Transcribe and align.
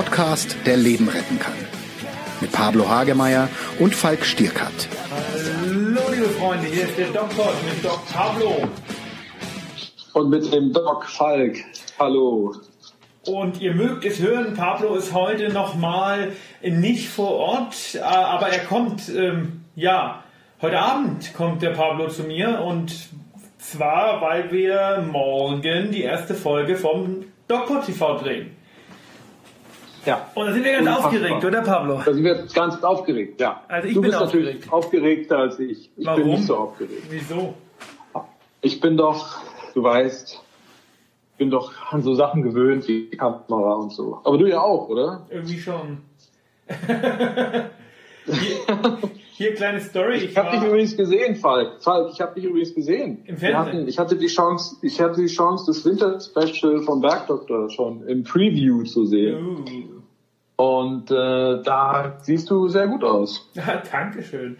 Podcast, 0.00 0.56
der 0.64 0.78
Leben 0.78 1.10
retten 1.10 1.38
kann. 1.38 1.52
Mit 2.40 2.52
Pablo 2.52 2.88
Hagemeyer 2.88 3.50
und 3.78 3.94
Falk 3.94 4.24
Stierkat. 4.24 4.88
Hallo 5.10 6.00
liebe 6.10 6.28
Freunde, 6.30 6.68
hier 6.68 6.84
ist 6.84 6.96
der 6.96 7.08
Doktor 7.08 7.52
mit 7.68 7.84
Doc 7.84 8.00
Pablo. 8.10 8.66
Und 10.14 10.30
mit 10.30 10.50
dem 10.54 10.72
Doc 10.72 11.04
Falk. 11.04 11.58
Hallo. 11.98 12.54
Und 13.26 13.60
ihr 13.60 13.74
mögt 13.74 14.06
es 14.06 14.20
hören, 14.20 14.54
Pablo 14.54 14.94
ist 14.94 15.12
heute 15.12 15.52
nochmal 15.52 16.32
nicht 16.62 17.10
vor 17.10 17.32
Ort, 17.32 17.94
äh, 17.96 17.98
aber 17.98 18.48
er 18.48 18.64
kommt, 18.64 19.06
ähm, 19.10 19.66
ja, 19.74 20.24
heute 20.62 20.78
Abend 20.78 21.34
kommt 21.34 21.60
der 21.60 21.72
Pablo 21.72 22.08
zu 22.08 22.22
mir 22.22 22.62
und 22.62 23.10
zwar, 23.58 24.22
weil 24.22 24.50
wir 24.50 25.04
morgen 25.12 25.90
die 25.90 26.04
erste 26.04 26.32
Folge 26.32 26.76
vom 26.76 27.26
Doktor 27.48 27.82
TV 27.82 28.16
drehen. 28.16 28.59
Ja. 30.06 30.28
Und 30.34 30.46
da 30.46 30.52
sind 30.52 30.64
wir 30.64 30.72
ganz 30.72 30.86
Unfassbar. 30.86 31.06
aufgeregt, 31.12 31.44
oder 31.44 31.62
Pablo? 31.62 32.00
Da 32.04 32.14
sind 32.14 32.24
wir 32.24 32.46
ganz 32.54 32.82
aufgeregt, 32.82 33.40
ja. 33.40 33.62
Also 33.68 33.88
ich 33.88 33.94
du 33.94 34.00
bin 34.00 34.10
bist 34.10 34.20
natürlich 34.20 34.48
aufgeregt. 34.70 34.72
aufgeregter 34.72 35.38
als 35.38 35.58
ich. 35.58 35.90
Ich 35.96 36.06
Warum? 36.06 36.22
bin 36.22 36.30
nicht 36.32 36.46
so 36.46 36.56
aufgeregt. 36.56 37.02
Wieso? 37.10 37.54
Ich 38.62 38.80
bin 38.80 38.96
doch, 38.96 39.38
du 39.74 39.82
weißt, 39.82 40.40
bin 41.38 41.50
doch 41.50 41.72
an 41.90 42.02
so 42.02 42.14
Sachen 42.14 42.42
gewöhnt 42.42 42.86
wie 42.88 43.10
Kamera 43.10 43.74
und 43.74 43.92
so. 43.92 44.20
Aber 44.24 44.38
du 44.38 44.46
ja 44.46 44.60
auch, 44.60 44.88
oder? 44.88 45.26
Irgendwie 45.30 45.58
schon. 45.58 45.98
hier, 49.40 49.54
kleine 49.54 49.80
Story. 49.80 50.18
Ich 50.18 50.36
habe 50.36 50.50
dich 50.50 50.62
übrigens 50.62 50.94
gesehen, 50.94 51.34
Falk. 51.34 51.82
Falk, 51.82 52.10
ich 52.12 52.20
habe 52.20 52.34
dich 52.34 52.44
übrigens 52.44 52.74
gesehen. 52.74 53.22
Im 53.24 53.38
Fernsehen? 53.38 53.56
hatten, 53.56 53.88
ich 53.88 53.98
hatte 53.98 54.16
die 54.18 54.26
Chance, 54.26 54.76
ich 54.82 55.00
hatte 55.00 55.22
die 55.22 55.28
Chance, 55.28 55.64
das 55.66 55.82
Winter-Special 55.82 56.82
vom 56.82 57.00
Bergdoktor 57.00 57.70
schon 57.70 58.06
im 58.06 58.22
Preview 58.22 58.82
zu 58.82 59.06
sehen. 59.06 59.64
Uh. 60.58 60.62
Und 60.62 61.10
äh, 61.10 61.62
da 61.62 62.18
siehst 62.20 62.50
du 62.50 62.68
sehr 62.68 62.86
gut 62.86 63.02
aus. 63.02 63.50
Ja, 63.54 63.82
Dankeschön. 63.90 64.58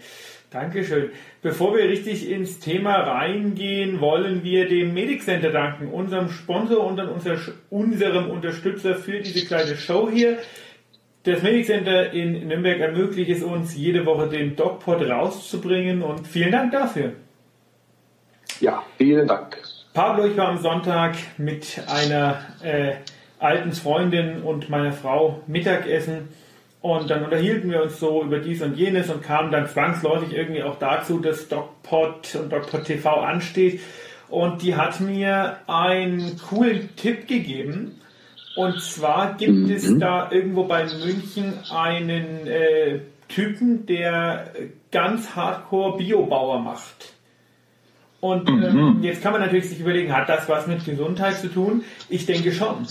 Dankeschön. 0.48 1.10
Bevor 1.42 1.76
wir 1.76 1.84
richtig 1.84 2.30
ins 2.30 2.58
Thema 2.58 2.94
reingehen, 2.94 4.00
wollen 4.00 4.42
wir 4.44 4.66
dem 4.66 4.94
Medic 4.94 5.22
Center 5.22 5.50
danken, 5.50 5.88
unserem 5.88 6.30
Sponsor 6.30 6.86
und 6.86 6.98
unserem 7.68 8.30
Unterstützer 8.30 8.94
für 8.94 9.20
diese 9.20 9.46
kleine 9.46 9.76
Show 9.76 10.08
hier. 10.10 10.38
Das 11.24 11.42
Medic 11.42 11.66
Center 11.66 12.14
in 12.14 12.48
Nürnberg 12.48 12.80
ermöglicht 12.80 13.30
es 13.30 13.42
uns, 13.42 13.76
jede 13.76 14.06
Woche 14.06 14.26
den 14.28 14.56
DocPod 14.56 15.02
rauszubringen 15.02 16.00
und 16.02 16.26
vielen 16.26 16.50
Dank 16.50 16.72
dafür. 16.72 17.12
Ja, 18.60 18.82
vielen 18.96 19.28
Dank. 19.28 19.58
Pablo, 19.92 20.24
ich 20.24 20.36
war 20.38 20.48
am 20.48 20.58
Sonntag 20.58 21.16
mit 21.36 21.82
einer 21.88 22.40
äh, 22.62 22.92
alten 23.38 23.72
Freundin 23.72 24.42
und 24.42 24.70
meiner 24.70 24.92
Frau 24.92 25.42
Mittagessen 25.46 26.28
und 26.80 27.10
dann 27.10 27.22
unterhielten 27.22 27.70
wir 27.70 27.82
uns 27.82 28.00
so 28.00 28.22
über 28.22 28.38
dies 28.38 28.62
und 28.62 28.78
jenes 28.78 29.10
und 29.10 29.22
kamen 29.22 29.50
dann 29.50 29.68
zwangsläufig 29.68 30.32
irgendwie 30.32 30.62
auch 30.62 30.78
dazu, 30.78 31.18
dass 31.18 31.48
DocPod 31.48 32.34
und 32.36 32.50
DocPod 32.50 32.84
TV 32.84 33.20
ansteht 33.20 33.80
und 34.30 34.62
die 34.62 34.74
hat 34.74 35.00
mir 35.00 35.58
einen 35.66 36.38
coolen 36.38 36.96
Tipp 36.96 37.28
gegeben 37.28 38.00
und 38.60 38.78
zwar 38.82 39.36
gibt 39.38 39.70
es 39.70 39.98
da 39.98 40.30
irgendwo 40.30 40.64
bei 40.64 40.84
München 40.84 41.54
einen 41.70 42.46
äh, 42.46 43.00
Typen, 43.26 43.86
der 43.86 44.52
ganz 44.90 45.34
hardcore 45.34 45.96
Biobauer 45.96 46.58
macht. 46.58 47.14
Und 48.20 48.50
ähm, 48.50 48.98
jetzt 49.00 49.22
kann 49.22 49.32
man 49.32 49.40
natürlich 49.40 49.70
sich 49.70 49.80
überlegen, 49.80 50.14
hat 50.14 50.28
das 50.28 50.46
was 50.46 50.66
mit 50.66 50.84
Gesundheit 50.84 51.38
zu 51.38 51.48
tun? 51.48 51.84
Ich 52.10 52.26
denke 52.26 52.52
schon. 52.52 52.86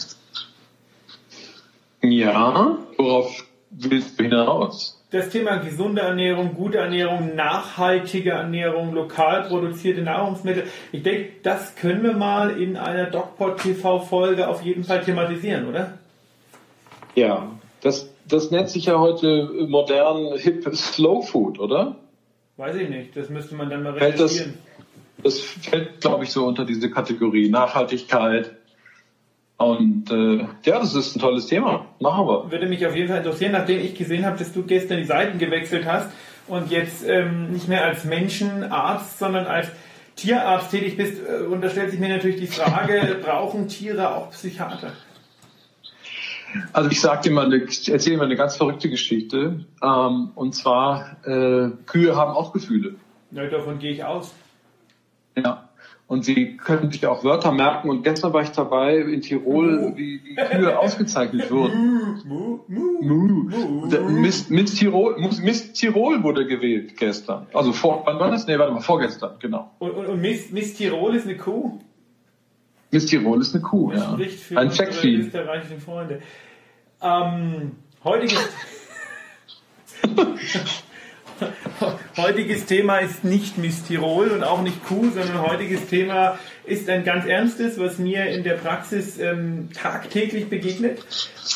Ja, 2.01 2.79
worauf 2.97 3.45
willst 3.69 4.19
du 4.19 4.23
hinaus? 4.23 4.98
Das 5.11 5.29
Thema 5.29 5.55
gesunde 5.57 6.01
Ernährung, 6.01 6.53
gute 6.53 6.77
Ernährung, 6.77 7.33
nachhaltige 7.35 8.29
Ernährung, 8.31 8.93
lokal 8.93 9.47
produzierte 9.47 10.03
Nahrungsmittel, 10.03 10.65
ich 10.91 11.01
denke, 11.01 11.29
das 11.41 11.75
können 11.75 12.03
wir 12.03 12.13
mal 12.13 12.61
in 12.61 12.77
einer 12.77 13.05
DocPod 13.05 13.57
TV 13.59 14.01
Folge 14.01 14.47
auf 14.47 14.61
jeden 14.61 14.83
Fall 14.83 15.01
thematisieren, 15.01 15.67
oder? 15.67 15.97
Ja, 17.15 17.49
das, 17.81 18.07
das 18.27 18.51
nennt 18.51 18.69
sich 18.69 18.85
ja 18.85 18.99
heute 18.99 19.49
modern 19.67 20.37
hip 20.37 20.63
Slow 20.75 21.23
Food, 21.25 21.57
oder? 21.59 21.95
Weiß 22.57 22.75
ich 22.75 22.87
nicht, 22.89 23.17
das 23.17 23.29
müsste 23.29 23.55
man 23.55 23.67
dann 23.69 23.81
mal 23.81 23.95
Fällt 23.97 24.19
das- 24.19 24.33
recherchieren. 24.33 24.59
Das 25.21 25.39
fällt, 25.41 25.99
glaube 25.99 26.23
ich, 26.23 26.31
so 26.31 26.45
unter 26.45 26.63
diese 26.63 26.89
Kategorie 26.89 27.49
Nachhaltigkeit. 27.49 28.51
Und 29.59 30.09
äh, 30.09 30.47
ja, 30.63 30.79
das 30.79 30.95
ist 30.95 31.17
ein 31.17 31.19
tolles 31.19 31.47
Thema. 31.47 31.85
Machen 31.99 32.25
wir. 32.27 32.49
Würde 32.49 32.65
mich 32.65 32.87
auf 32.87 32.95
jeden 32.95 33.09
Fall 33.09 33.17
interessieren, 33.17 33.51
nachdem 33.51 33.81
ich 33.81 33.93
gesehen 33.93 34.25
habe, 34.25 34.37
dass 34.37 34.53
du 34.53 34.63
gestern 34.63 34.99
die 34.99 35.03
Seiten 35.03 35.37
gewechselt 35.37 35.85
hast 35.85 36.09
und 36.47 36.71
jetzt 36.71 37.05
ähm, 37.05 37.51
nicht 37.51 37.67
mehr 37.67 37.83
als 37.83 38.05
Menschenarzt, 38.05 39.19
sondern 39.19 39.47
als 39.47 39.67
Tierarzt 40.15 40.71
tätig 40.71 40.95
bist. 40.95 41.21
Äh, 41.27 41.43
und 41.43 41.61
da 41.61 41.69
stellt 41.69 41.91
sich 41.91 41.99
mir 41.99 42.07
natürlich 42.07 42.39
die 42.39 42.47
Frage, 42.47 43.17
brauchen 43.23 43.67
Tiere 43.67 44.15
auch 44.15 44.31
Psychiater? 44.31 44.93
Also 46.71 46.89
ich 46.89 47.01
sag 47.01 47.23
dir 47.23 47.31
mal, 47.31 47.45
eine, 47.45 47.57
ich 47.57 47.91
erzähle 47.91 48.15
dir 48.15 48.19
mal 48.19 48.25
eine 48.25 48.37
ganz 48.37 48.55
verrückte 48.55 48.89
Geschichte. 48.89 49.65
Ähm, 49.83 50.31
und 50.35 50.55
zwar, 50.55 51.17
äh, 51.25 51.71
Kühe 51.85 52.15
haben 52.15 52.31
auch 52.31 52.53
Gefühle. 52.53 52.95
Ja, 53.31 53.45
davon 53.47 53.77
gehe 53.77 53.91
ich 53.91 54.05
aus. 54.05 54.33
Ja. 55.35 55.68
Und 56.09 56.25
sie 56.25 56.57
können 56.57 56.91
sich 56.91 57.05
auch 57.05 57.23
Wörter 57.23 57.51
merken. 57.51 57.87
Und 57.87 58.01
gestern 58.03 58.33
war 58.33 58.41
ich 58.41 58.49
dabei 58.49 58.97
in 58.97 59.21
Tirol, 59.21 59.93
wie 59.95 60.17
die 60.17 60.33
Kühe 60.33 60.79
ausgezeichnet 60.79 61.51
wurden. 61.51 62.19
Mu, 62.25 62.59
mu. 62.67 63.01
Mu. 63.03 64.09
Miss, 64.09 64.49
Miss, 64.49 64.73
Tirol, 64.73 65.17
Miss 65.19 65.71
Tirol 65.73 66.23
wurde 66.23 66.47
gewählt 66.47 66.97
gestern. 66.97 67.45
Also 67.53 67.73
vor, 67.73 68.01
wann 68.07 68.19
war 68.19 68.31
das? 68.31 68.47
Nee, 68.47 68.57
warte 68.57 68.73
mal, 68.73 68.81
vorgestern, 68.81 69.35
genau. 69.37 69.69
Und, 69.77 69.91
und, 69.91 70.07
und 70.07 70.19
Miss, 70.19 70.49
Miss 70.51 70.73
Tirol 70.73 71.13
ist 71.15 71.27
eine 71.27 71.37
Kuh. 71.37 71.79
Miss 72.89 73.05
Tirol 73.05 73.39
ist 73.39 73.53
eine 73.53 73.63
Kuh, 73.63 73.91
ja. 73.93 74.13
Spricht 74.13 74.39
für 74.39 74.57
Ein 74.57 74.71
Checkvieh. 74.71 75.17
österreichischen 75.17 75.79
Freunde. 75.79 76.21
Ähm, 77.03 77.73
heutiges, 78.03 78.39
heutiges 82.17 82.65
Thema 82.65 82.99
ist 82.99 83.23
nicht 83.23 83.57
Miss 83.57 83.83
Tirol 83.83 84.29
und 84.29 84.43
auch 84.43 84.61
nicht 84.61 84.83
Kuh, 84.85 85.09
sondern 85.09 85.41
heutiges 85.41 85.87
Thema 85.87 86.37
ist 86.65 86.89
ein 86.89 87.03
ganz 87.03 87.25
ernstes, 87.25 87.79
was 87.79 87.97
mir 87.97 88.25
in 88.27 88.43
der 88.43 88.55
Praxis 88.55 89.17
ähm, 89.19 89.69
tagtäglich 89.73 90.49
begegnet. 90.49 90.99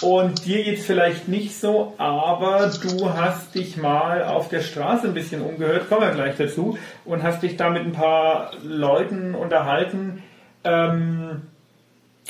Und 0.02 0.46
dir 0.46 0.62
jetzt 0.62 0.86
vielleicht 0.86 1.28
nicht 1.28 1.56
so, 1.56 1.94
aber 1.98 2.72
du 2.82 3.14
hast 3.14 3.54
dich 3.56 3.78
mal 3.78 4.24
auf 4.24 4.50
der 4.50 4.62
Straße 4.62 5.08
ein 5.08 5.14
bisschen 5.14 5.42
umgehört, 5.42 5.88
kommen 5.88 6.02
wir 6.02 6.12
gleich 6.12 6.36
dazu, 6.36 6.78
und 7.06 7.24
hast 7.24 7.44
dich 7.44 7.58
da 7.58 7.70
mit 7.70 7.84
ein 7.84 7.94
paar 7.94 8.52
Leuten 8.64 9.36
unterhalten. 9.36 10.24
Ähm, 10.64 11.44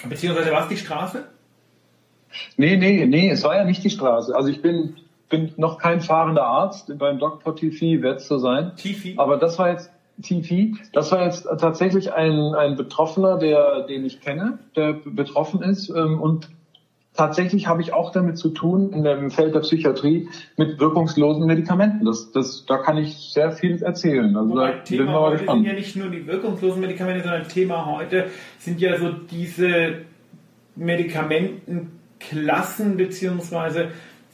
beziehungsweise 0.07 0.51
war 0.51 0.63
es 0.63 0.69
die 0.69 0.77
Straße? 0.77 1.25
Nee, 2.57 2.77
nee, 2.77 3.05
nee, 3.05 3.29
es 3.29 3.43
war 3.43 3.55
ja 3.55 3.63
nicht 3.63 3.83
die 3.83 3.89
Straße. 3.89 4.35
Also 4.35 4.49
ich 4.49 4.61
bin, 4.61 4.95
bin 5.33 5.51
noch 5.57 5.79
kein 5.79 5.99
fahrender 5.99 6.45
Arzt, 6.45 6.95
beim 6.99 7.17
Dr. 7.17 7.55
TV 7.55 8.03
wird 8.03 8.19
es 8.19 8.27
so 8.27 8.37
sein. 8.37 8.73
Tifi? 8.77 9.15
Aber 9.17 9.37
das 9.37 9.57
war 9.57 9.71
jetzt 9.71 9.89
TV, 10.21 10.77
das 10.93 11.11
war 11.11 11.25
jetzt 11.25 11.47
tatsächlich 11.57 12.13
ein, 12.13 12.53
ein 12.53 12.75
Betroffener, 12.75 13.39
der, 13.39 13.81
den 13.87 14.05
ich 14.05 14.21
kenne, 14.21 14.59
der 14.75 14.93
betroffen 14.93 15.63
ist. 15.63 15.89
ähm, 15.89 16.21
Und 16.21 16.49
tatsächlich 17.15 17.67
habe 17.67 17.81
ich 17.81 17.93
auch 17.93 18.11
damit 18.11 18.37
zu 18.37 18.49
tun, 18.49 18.93
in 18.93 19.03
dem 19.03 19.31
Feld 19.31 19.55
der 19.55 19.61
Psychiatrie, 19.61 20.29
mit 20.55 20.79
wirkungslosen 20.79 21.47
Medikamenten. 21.47 22.05
Das, 22.05 22.31
das, 22.31 22.67
da 22.67 22.77
kann 22.77 22.97
ich 22.97 23.31
sehr 23.33 23.51
viel 23.51 23.81
erzählen. 23.81 24.37
Also 24.37 24.51
Wobei 24.51 24.67
da 24.67 24.73
bin 24.73 24.83
Thema 24.83 25.13
mal 25.13 25.21
heute 25.21 25.37
sind 25.37 25.47
gespannt. 25.47 25.65
ja 25.65 25.73
nicht 25.73 25.95
nur 25.95 26.09
die 26.09 26.27
wirkungslosen 26.27 26.79
Medikamente, 26.79 27.23
sondern 27.23 27.47
Thema 27.47 27.87
heute 27.87 28.25
sind 28.59 28.79
ja 28.79 28.99
so 28.99 29.09
diese 29.09 30.01
Medikamentenklassen 30.75 32.97
beziehungsweise 32.97 33.87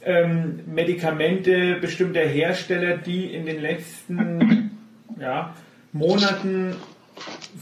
ähm, 0.04 0.60
Medikamente 0.66 1.76
bestimmter 1.80 2.20
Hersteller, 2.20 2.96
die 2.96 3.26
in 3.34 3.46
den 3.46 3.60
letzten 3.60 4.70
ja, 5.20 5.54
Monaten 5.92 6.76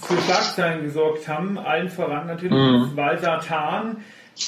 für 0.00 0.20
Schlagzeilen 0.20 0.84
gesorgt 0.84 1.26
haben. 1.28 1.58
Allen 1.58 1.88
voran 1.88 2.26
natürlich 2.26 2.52
das 2.52 2.96
Valsartan, 2.96 3.98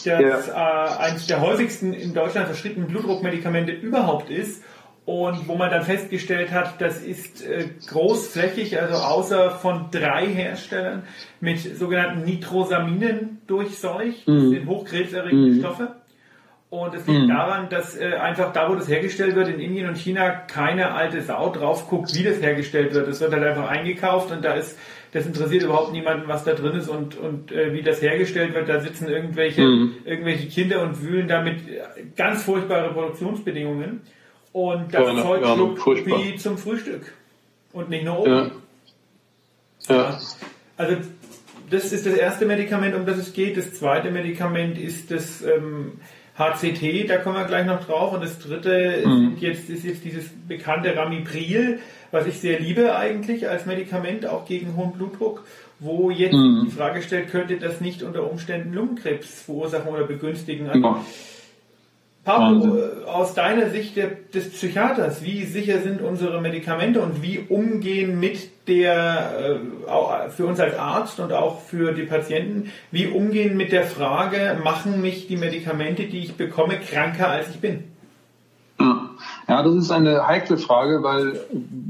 das 0.04 0.48
äh, 0.48 0.52
eines 0.52 1.26
der 1.26 1.40
häufigsten 1.40 1.92
in 1.92 2.14
Deutschland 2.14 2.46
verschriebenen 2.46 2.88
Blutdruckmedikamente 2.88 3.72
überhaupt 3.72 4.30
ist. 4.30 4.62
Und 5.06 5.48
wo 5.48 5.56
man 5.56 5.70
dann 5.70 5.82
festgestellt 5.82 6.52
hat, 6.52 6.80
das 6.80 7.02
ist 7.02 7.44
äh, 7.44 7.64
großflächig, 7.88 8.80
also 8.80 8.94
außer 8.94 9.50
von 9.50 9.86
drei 9.90 10.26
Herstellern 10.26 11.02
mit 11.40 11.58
sogenannten 11.58 12.22
Nitrosaminen 12.22 13.40
durchseucht. 13.48 14.28
Das 14.28 14.50
sind 14.50 14.68
hochkrebserregende 14.68 15.58
Stoffe. 15.58 15.99
Und 16.70 16.94
es 16.94 17.04
liegt 17.04 17.22
mhm. 17.22 17.28
daran, 17.28 17.68
dass 17.68 17.96
äh, 17.96 18.14
einfach 18.14 18.52
da, 18.52 18.70
wo 18.70 18.76
das 18.76 18.88
hergestellt 18.88 19.34
wird, 19.34 19.48
in 19.48 19.58
Indien 19.58 19.88
und 19.88 19.98
China, 19.98 20.30
keine 20.30 20.94
alte 20.94 21.20
Sau 21.20 21.50
drauf 21.50 21.88
guckt, 21.88 22.14
wie 22.14 22.22
das 22.22 22.40
hergestellt 22.40 22.94
wird. 22.94 23.08
Es 23.08 23.20
wird 23.20 23.32
halt 23.32 23.42
einfach 23.42 23.68
eingekauft 23.68 24.30
und 24.30 24.44
da 24.44 24.54
ist, 24.54 24.78
das 25.10 25.26
interessiert 25.26 25.64
überhaupt 25.64 25.90
niemanden, 25.90 26.28
was 26.28 26.44
da 26.44 26.54
drin 26.54 26.76
ist 26.76 26.88
und, 26.88 27.18
und 27.18 27.50
äh, 27.50 27.72
wie 27.72 27.82
das 27.82 28.00
hergestellt 28.00 28.54
wird. 28.54 28.68
Da 28.68 28.78
sitzen 28.78 29.08
irgendwelche, 29.08 29.62
mhm. 29.62 29.96
irgendwelche 30.04 30.46
Kinder 30.46 30.82
und 30.82 31.02
wühlen 31.02 31.26
damit 31.26 31.60
ganz 32.16 32.44
furchtbare 32.44 32.92
Produktionsbedingungen. 32.92 34.02
Und 34.52 34.94
das 34.94 35.16
ja, 35.16 35.22
Zeug 35.22 35.42
ja, 35.42 35.54
schluckt 35.54 36.06
wie 36.06 36.36
zum 36.36 36.56
Frühstück. 36.56 37.12
Und 37.72 37.88
nicht 37.88 38.04
nur 38.04 38.20
oben. 38.20 38.52
Ja. 39.88 39.94
ja. 39.94 40.18
Also 40.76 40.96
das 41.68 41.92
ist 41.92 42.06
das 42.06 42.14
erste 42.14 42.46
Medikament, 42.46 42.94
um 42.94 43.06
das 43.06 43.18
es 43.18 43.32
geht. 43.32 43.56
Das 43.56 43.74
zweite 43.74 44.12
Medikament 44.12 44.78
ist 44.78 45.10
das 45.10 45.42
ähm, 45.42 46.00
HCT, 46.40 47.08
da 47.08 47.18
kommen 47.18 47.36
wir 47.36 47.44
gleich 47.44 47.66
noch 47.66 47.84
drauf. 47.84 48.12
Und 48.12 48.24
das 48.24 48.38
dritte 48.38 49.02
mhm. 49.06 49.36
jetzt, 49.38 49.70
ist 49.70 49.84
jetzt 49.84 50.04
dieses 50.04 50.24
bekannte 50.48 50.96
Ramipril, 50.96 51.78
was 52.10 52.26
ich 52.26 52.40
sehr 52.40 52.58
liebe 52.58 52.96
eigentlich 52.96 53.48
als 53.48 53.66
Medikament, 53.66 54.26
auch 54.26 54.46
gegen 54.46 54.74
hohen 54.74 54.92
Blutdruck, 54.92 55.44
wo 55.78 56.10
jetzt 56.10 56.32
mhm. 56.32 56.64
die 56.64 56.72
Frage 56.72 57.02
stellt, 57.02 57.30
könnte 57.30 57.58
das 57.58 57.80
nicht 57.80 58.02
unter 58.02 58.28
Umständen 58.28 58.72
Lungenkrebs 58.72 59.42
verursachen 59.42 59.92
oder 59.92 60.04
begünstigen? 60.04 60.68
Also, 60.68 60.80
ja. 60.80 61.04
Pablo, 62.24 62.76
äh, 62.76 63.04
aus 63.06 63.34
deiner 63.34 63.70
Sicht 63.70 63.96
des 63.96 64.50
Psychiaters, 64.50 65.24
wie 65.24 65.44
sicher 65.44 65.80
sind 65.80 66.02
unsere 66.02 66.40
Medikamente 66.40 67.00
und 67.00 67.22
wie 67.22 67.38
umgehen 67.48 68.20
mit 68.20 68.68
der, 68.68 69.58
äh, 70.26 70.30
für 70.30 70.46
uns 70.46 70.60
als 70.60 70.78
Arzt 70.78 71.18
und 71.18 71.32
auch 71.32 71.60
für 71.60 71.92
die 71.92 72.02
Patienten, 72.02 72.70
wie 72.90 73.06
umgehen 73.06 73.56
mit 73.56 73.72
der 73.72 73.84
Frage, 73.84 74.58
machen 74.62 75.00
mich 75.00 75.28
die 75.28 75.36
Medikamente, 75.36 76.04
die 76.04 76.18
ich 76.18 76.36
bekomme, 76.36 76.78
kranker 76.78 77.28
als 77.28 77.50
ich 77.50 77.60
bin? 77.60 77.84
Ja, 79.48 79.62
das 79.62 79.74
ist 79.74 79.90
eine 79.90 80.26
heikle 80.26 80.56
Frage, 80.56 81.02
weil 81.02 81.40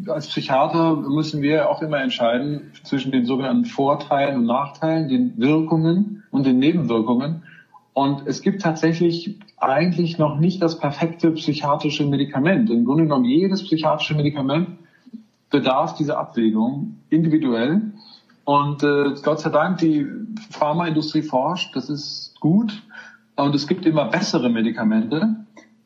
als 0.09 0.29
Psychiater 0.29 0.97
müssen 0.97 1.43
wir 1.43 1.69
auch 1.69 1.83
immer 1.83 2.01
entscheiden 2.01 2.73
zwischen 2.85 3.13
den 3.13 3.27
sogenannten 3.27 3.67
Vorteilen 3.67 4.37
und 4.39 4.47
Nachteilen, 4.47 5.09
den 5.09 5.35
Wirkungen 5.37 6.25
und 6.31 6.47
den 6.47 6.59
Nebenwirkungen. 6.59 7.43
Und 7.93 8.27
es 8.27 8.41
gibt 8.41 8.63
tatsächlich 8.63 9.39
eigentlich 9.61 10.19
noch 10.19 10.39
nicht 10.39 10.63
das 10.63 10.79
perfekte 10.79 11.31
psychiatrische 11.33 12.05
Medikament. 12.07 12.71
Im 12.71 12.85
Grunde 12.85 13.05
genommen 13.05 13.27
jedes 13.27 13.63
psychiatrische 13.63 14.15
Medikament 14.15 14.71
bedarf 15.51 15.95
dieser 15.95 16.19
Abwägung 16.19 16.97
individuell. 17.11 17.93
Und 18.45 18.83
äh, 18.83 19.15
Gott 19.23 19.41
sei 19.41 19.51
Dank, 19.51 19.79
die 19.79 20.07
Pharmaindustrie 20.51 21.23
forscht, 21.23 21.77
das 21.77 21.91
ist 21.91 22.41
gut. 22.41 22.83
Und 23.37 23.55
es 23.55 23.67
gibt 23.67 23.87
immer 23.87 24.07
bessere 24.07 24.49
Medikamente. 24.49 25.37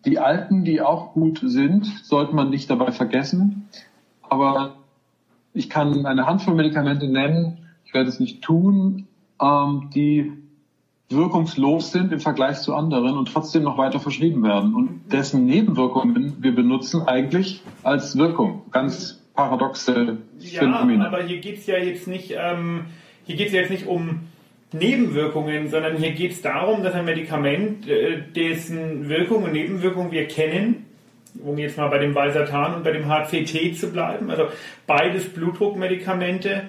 Die 0.05 0.19
alten, 0.19 0.65
die 0.65 0.81
auch 0.81 1.13
gut 1.13 1.41
sind, 1.43 1.87
sollte 2.05 2.35
man 2.35 2.51
nicht 2.51 2.71
dabei 2.71 2.93
vergessen. 2.93 3.69
Aber 4.23 4.77
ich 5.53 5.69
kann 5.69 6.07
eine 6.07 6.27
Handvoll 6.27 6.55
Medikamente 6.55 7.09
nennen, 7.09 7.59
ich 7.85 7.95
werde 7.95 8.09
es 8.09 8.21
nicht 8.21 8.43
tun, 8.43 9.07
ähm, 9.41 9.91
die 9.95 10.33
wirkungslos 11.11 11.93
sind 11.93 12.13
im 12.13 12.21
Vergleich 12.21 12.61
zu 12.61 12.75
anderen 12.75 13.17
und 13.17 13.33
trotzdem 13.33 13.63
noch 13.63 13.79
weiter 13.79 14.01
verschrieben 14.01 14.43
werden 14.43 14.75
und 14.75 15.13
dessen 15.13 15.45
Nebenwirkungen 15.47 16.37
wir 16.41 16.55
benutzen 16.55 17.03
eigentlich 17.03 17.63
als 17.83 18.17
Wirkung. 18.17 18.63
Ganz 18.71 19.23
paradoxe 19.35 20.19
ja, 20.39 20.61
Phänomene. 20.61 21.07
aber 21.07 21.23
hier 21.23 21.39
geht 21.39 21.59
es 21.59 21.67
ja 21.67 21.77
jetzt 21.77 22.07
nicht, 22.07 22.35
ähm, 22.37 22.87
hier 23.25 23.37
geht 23.37 23.49
es 23.49 23.53
ja 23.53 23.61
jetzt 23.61 23.71
nicht 23.71 23.87
um 23.87 24.21
Nebenwirkungen, 24.73 25.69
sondern 25.69 25.97
hier 25.97 26.13
geht 26.13 26.33
es 26.33 26.43
darum, 26.43 26.83
dass 26.83 26.95
ein 26.95 27.05
Medikament, 27.05 27.89
äh, 27.89 28.23
dessen 28.35 29.09
Wirkung 29.09 29.45
und 29.45 29.53
Nebenwirkung 29.53 30.11
wir 30.11 30.27
kennen, 30.27 30.87
um 31.45 31.59
jetzt 31.59 31.77
mal 31.77 31.89
bei 31.89 31.99
dem 31.99 32.15
Valsartan 32.15 32.75
und 32.75 32.85
bei 32.85 32.93
dem 32.93 33.09
HCT 33.09 33.77
zu 33.77 33.91
bleiben, 33.93 34.31
also 34.31 34.45
beides 34.87 35.29
Blutdruckmedikamente, 35.33 36.65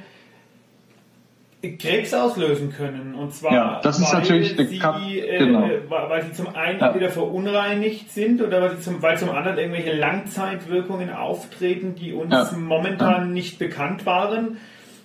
Krebs 1.74 2.14
auslösen 2.14 2.72
können. 2.72 3.16
Und 3.16 3.34
zwar, 3.34 3.54
ja, 3.54 3.80
das 3.84 4.00
ist 4.00 4.14
weil, 4.14 4.22
natürlich 4.22 4.56
sie, 4.56 5.20
äh, 5.20 5.38
genau. 5.40 5.70
weil 5.90 6.24
sie 6.24 6.34
zum 6.34 6.56
einen 6.56 6.80
ja. 6.80 6.88
entweder 6.88 7.10
verunreinigt 7.10 8.12
sind 8.12 8.42
oder 8.42 8.62
weil, 8.62 8.72
sie 8.72 8.82
zum, 8.82 9.02
weil 9.02 9.18
zum 9.18 9.30
anderen 9.32 9.58
irgendwelche 9.58 9.94
Langzeitwirkungen 9.94 11.10
auftreten, 11.10 11.96
die 11.96 12.14
uns 12.14 12.32
ja. 12.32 12.50
momentan 12.58 13.34
nicht 13.34 13.60
bekannt 13.60 14.06
waren. 14.06 14.58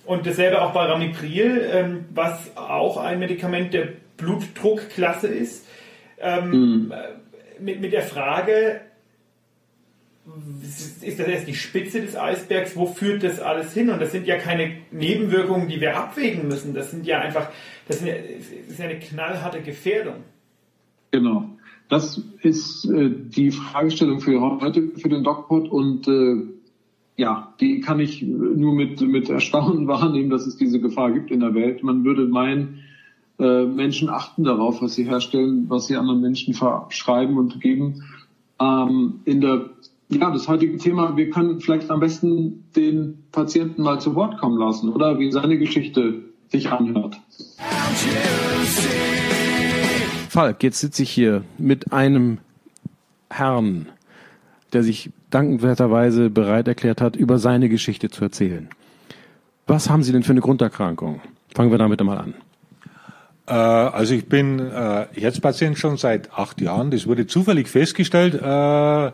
Und 0.06 0.26
dasselbe 0.26 0.62
auch 0.62 0.72
bei 0.72 0.84
Ramipril, 0.84 1.68
ähm, 1.72 2.04
was 2.14 2.56
auch 2.56 2.96
ein 2.96 3.18
Medikament 3.18 3.74
der 3.74 3.88
Blutdruckklasse 4.16 5.28
ist. 5.28 5.66
Ähm, 6.20 6.50
mhm. 6.50 6.92
mit, 7.60 7.80
mit 7.80 7.92
der 7.92 8.02
Frage, 8.02 8.80
ist 11.02 11.18
das 11.18 11.26
erst 11.26 11.48
die 11.48 11.54
Spitze 11.54 12.00
des 12.00 12.16
Eisbergs, 12.16 12.76
wo 12.76 12.86
führt 12.86 13.22
das 13.22 13.40
alles 13.40 13.72
hin? 13.72 13.90
Und 13.90 14.00
das 14.00 14.12
sind 14.12 14.26
ja 14.26 14.38
keine 14.38 14.76
Nebenwirkungen, 14.90 15.68
die 15.68 15.80
wir 15.80 15.96
abwägen 15.96 16.48
müssen. 16.48 16.74
Das 16.74 16.90
sind 16.90 17.06
ja 17.06 17.20
einfach, 17.20 17.48
das, 17.88 18.02
ist 18.02 18.78
ja 18.78 18.84
eine 18.84 18.98
knallharte 18.98 19.62
Gefährdung. 19.62 20.16
Genau. 21.10 21.50
Das 21.88 22.22
ist 22.42 22.84
äh, 22.84 23.10
die 23.10 23.50
Fragestellung 23.50 24.20
für 24.20 24.40
heute, 24.60 24.88
für 24.96 25.08
den 25.08 25.24
DocPod 25.24 25.68
und 25.68 26.06
äh, 26.06 26.36
ja, 27.16 27.52
die 27.60 27.80
kann 27.80 28.00
ich 28.00 28.22
nur 28.22 28.74
mit, 28.74 29.00
mit 29.00 29.28
Erstaunen 29.28 29.88
wahrnehmen, 29.88 30.30
dass 30.30 30.46
es 30.46 30.56
diese 30.56 30.80
Gefahr 30.80 31.12
gibt 31.12 31.30
in 31.30 31.40
der 31.40 31.54
Welt. 31.54 31.82
Man 31.82 32.04
würde 32.04 32.26
meinen, 32.26 32.84
äh, 33.40 33.64
Menschen 33.64 34.10
achten 34.10 34.44
darauf, 34.44 34.82
was 34.82 34.94
sie 34.94 35.04
herstellen, 35.04 35.64
was 35.68 35.86
sie 35.86 35.96
anderen 35.96 36.20
Menschen 36.20 36.52
verschreiben 36.52 37.38
und 37.38 37.60
geben. 37.60 38.04
Ähm, 38.60 39.20
in 39.24 39.40
der 39.40 39.70
ja, 40.10 40.30
das 40.30 40.48
heutige 40.48 40.76
Thema, 40.76 41.16
wir 41.16 41.30
können 41.30 41.60
vielleicht 41.60 41.90
am 41.90 42.00
besten 42.00 42.64
den 42.74 43.24
Patienten 43.32 43.82
mal 43.82 44.00
zu 44.00 44.14
Wort 44.14 44.38
kommen 44.38 44.58
lassen, 44.58 44.90
oder 44.90 45.18
wie 45.18 45.30
seine 45.30 45.56
Geschichte 45.58 46.24
sich 46.48 46.70
anhört. 46.70 47.16
Falk, 50.28 50.62
jetzt 50.62 50.80
sitze 50.80 51.02
ich 51.04 51.10
hier 51.10 51.44
mit 51.58 51.92
einem 51.92 52.38
Herrn, 53.30 53.86
der 54.72 54.82
sich 54.82 55.10
dankenswerterweise 55.30 56.30
bereit 56.30 56.66
erklärt 56.66 57.00
hat, 57.00 57.14
über 57.16 57.38
seine 57.38 57.68
Geschichte 57.68 58.10
zu 58.10 58.24
erzählen. 58.24 58.68
Was 59.66 59.88
haben 59.88 60.02
Sie 60.02 60.12
denn 60.12 60.24
für 60.24 60.32
eine 60.32 60.40
Grunderkrankung? 60.40 61.20
Fangen 61.54 61.70
wir 61.70 61.78
damit 61.78 62.00
einmal 62.00 62.18
an. 62.18 62.34
Äh, 63.46 63.52
also 63.52 64.14
ich 64.14 64.28
bin 64.28 64.58
äh, 64.58 65.06
Herzpatient 65.12 65.78
schon 65.78 65.96
seit 65.96 66.32
acht 66.32 66.60
Jahren. 66.60 66.90
Das 66.90 67.06
wurde 67.06 67.26
zufällig 67.28 67.68
festgestellt. 67.68 68.34
Äh, 68.34 69.12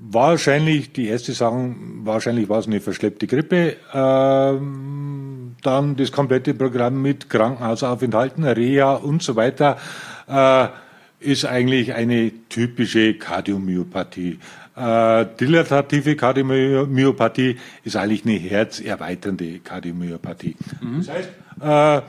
Wahrscheinlich, 0.00 0.92
die 0.92 1.08
erste 1.08 1.32
sagen, 1.32 2.02
wahrscheinlich 2.04 2.48
war 2.48 2.60
es 2.60 2.68
eine 2.68 2.80
verschleppte 2.80 3.26
Grippe. 3.26 3.76
Ähm, 3.92 5.56
dann 5.62 5.96
das 5.96 6.12
komplette 6.12 6.54
Programm 6.54 7.02
mit 7.02 7.28
Krankenhausaufenthalten, 7.28 8.44
Reha 8.44 8.94
und 8.94 9.24
so 9.24 9.34
weiter 9.34 9.76
äh, 10.28 10.68
ist 11.20 11.44
eigentlich 11.44 11.94
eine 11.94 12.30
typische 12.48 13.14
Kardiomyopathie. 13.14 14.38
Äh, 14.76 15.26
dilatative 15.40 16.14
Kardiomyopathie 16.14 17.56
ist 17.82 17.96
eigentlich 17.96 18.24
eine 18.24 18.38
herzerweiternde 18.38 19.58
Kardiomyopathie. 19.58 20.54
Mhm. 20.80 20.98
Das 20.98 21.08
heißt, 21.08 21.28
äh, 21.60 22.02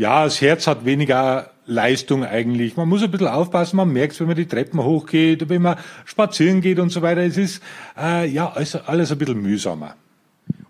ja, 0.00 0.24
das 0.24 0.40
Herz 0.40 0.68
hat 0.68 0.84
weniger 0.84 1.50
Leistung 1.66 2.24
eigentlich. 2.24 2.76
Man 2.76 2.88
muss 2.88 3.02
ein 3.02 3.10
bisschen 3.10 3.28
aufpassen, 3.28 3.76
man 3.76 3.92
merkt 3.92 4.18
wenn 4.20 4.26
man 4.26 4.36
die 4.36 4.46
Treppen 4.46 4.82
hochgeht, 4.82 5.48
wenn 5.48 5.62
man 5.62 5.76
spazieren 6.04 6.60
geht 6.60 6.78
und 6.78 6.90
so 6.90 7.02
weiter. 7.02 7.22
Es 7.22 7.36
ist 7.36 7.62
äh, 7.96 8.28
ja 8.28 8.50
alles, 8.50 8.74
alles 8.74 9.12
ein 9.12 9.18
bisschen 9.18 9.40
mühsamer. 9.40 9.94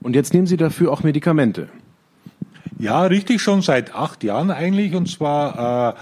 Und 0.01 0.15
jetzt 0.15 0.35
nehmen 0.35 0.47
Sie 0.47 0.57
dafür 0.57 0.93
auch 0.93 1.03
Medikamente? 1.03 1.69
Ja, 2.79 3.03
richtig, 3.03 3.41
schon 3.41 3.63
seit 3.63 3.95
acht 3.95 4.25
Jahren 4.25 4.51
eigentlich. 4.51 4.95
Und 4.95 5.09
zwar 5.09 5.95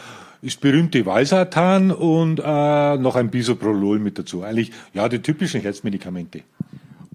äh, 0.43 0.47
ist 0.47 0.61
berühmte 0.61 1.05
Valsartan 1.05 1.91
und 1.91 2.41
äh, 2.41 2.97
noch 2.97 3.17
ein 3.17 3.31
Bisoprolol 3.31 3.99
mit 3.99 4.19
dazu. 4.19 4.43
Eigentlich 4.43 4.73
ja 4.95 5.09
die 5.09 5.21
typischen 5.21 5.61
Herzmedikamente. 5.61 6.43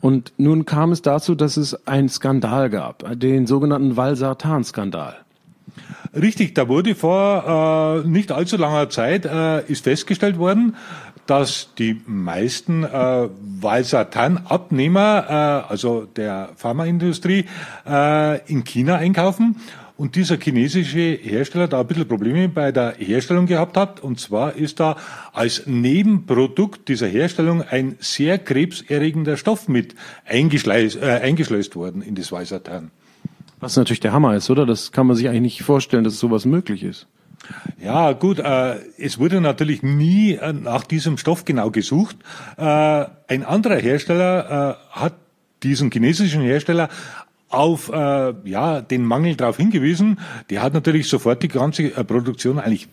Und 0.01 0.33
nun 0.37 0.65
kam 0.65 0.91
es 0.91 1.01
dazu, 1.01 1.33
dass 1.33 1.57
es 1.57 1.87
einen 1.87 2.09
Skandal 2.09 2.69
gab, 2.69 3.19
den 3.19 3.47
sogenannten 3.47 3.97
Valsartan-Skandal. 3.97 5.24
Richtig, 6.13 6.55
da 6.55 6.67
wurde 6.67 6.95
vor 6.95 8.03
äh, 8.05 8.07
nicht 8.07 8.31
allzu 8.31 8.57
langer 8.57 8.89
Zeit 8.89 9.25
äh, 9.25 9.65
ist 9.65 9.83
festgestellt 9.83 10.37
worden, 10.37 10.75
dass 11.25 11.69
die 11.77 12.01
meisten 12.05 12.83
äh, 12.83 13.27
Valsartan-Abnehmer, 13.59 15.25
äh, 15.67 15.71
also 15.71 16.05
der 16.05 16.49
Pharmaindustrie, 16.55 17.45
äh, 17.87 18.51
in 18.51 18.63
China 18.63 18.95
einkaufen 18.95 19.57
und 19.97 20.15
dieser 20.15 20.37
chinesische 20.37 21.17
Hersteller 21.21 21.67
da 21.67 21.81
ein 21.81 21.87
bisschen 21.87 22.07
Probleme 22.07 22.49
bei 22.49 22.71
der 22.71 22.95
Herstellung 22.97 23.45
gehabt 23.45 23.77
hat. 23.77 24.01
Und 24.01 24.19
zwar 24.19 24.55
ist 24.55 24.79
da 24.79 24.97
als 25.33 25.63
Nebenprodukt 25.65 26.87
dieser 26.89 27.07
Herstellung 27.07 27.61
ein 27.61 27.95
sehr 27.99 28.37
krebserregender 28.37 29.37
Stoff 29.37 29.67
mit 29.67 29.95
eingeschleust, 30.25 31.01
äh, 31.01 31.19
eingeschleust 31.21 31.75
worden 31.75 32.01
in 32.01 32.15
das 32.15 32.31
Valsartan. 32.31 32.91
Was 33.59 33.77
natürlich 33.77 33.99
der 33.99 34.13
Hammer 34.13 34.35
ist, 34.35 34.49
oder? 34.49 34.65
Das 34.65 34.91
kann 34.91 35.07
man 35.07 35.15
sich 35.15 35.27
eigentlich 35.27 35.41
nicht 35.41 35.63
vorstellen, 35.63 36.03
dass 36.03 36.19
sowas 36.19 36.45
möglich 36.45 36.83
ist. 36.83 37.07
Ja, 37.79 38.13
gut, 38.13 38.39
äh, 38.39 38.75
es 38.97 39.19
wurde 39.19 39.39
natürlich 39.41 39.83
nie 39.83 40.33
äh, 40.33 40.53
nach 40.53 40.83
diesem 40.83 41.17
Stoff 41.17 41.45
genau 41.45 41.69
gesucht. 41.71 42.17
Äh, 42.57 43.05
ein 43.27 43.43
anderer 43.45 43.77
Hersteller 43.77 44.79
äh, 44.93 44.99
hat 44.99 45.13
diesen 45.63 45.91
chinesischen 45.91 46.41
Hersteller 46.41 46.89
auf 47.49 47.89
äh, 47.89 48.33
ja, 48.43 48.81
den 48.81 49.05
Mangel 49.05 49.35
darauf 49.35 49.57
hingewiesen. 49.57 50.19
Der 50.49 50.61
hat 50.61 50.73
natürlich 50.73 51.07
sofort 51.07 51.43
die 51.43 51.47
ganze 51.47 51.83
äh, 51.83 52.03
Produktion 52.03 52.59
eigentlich 52.59 52.87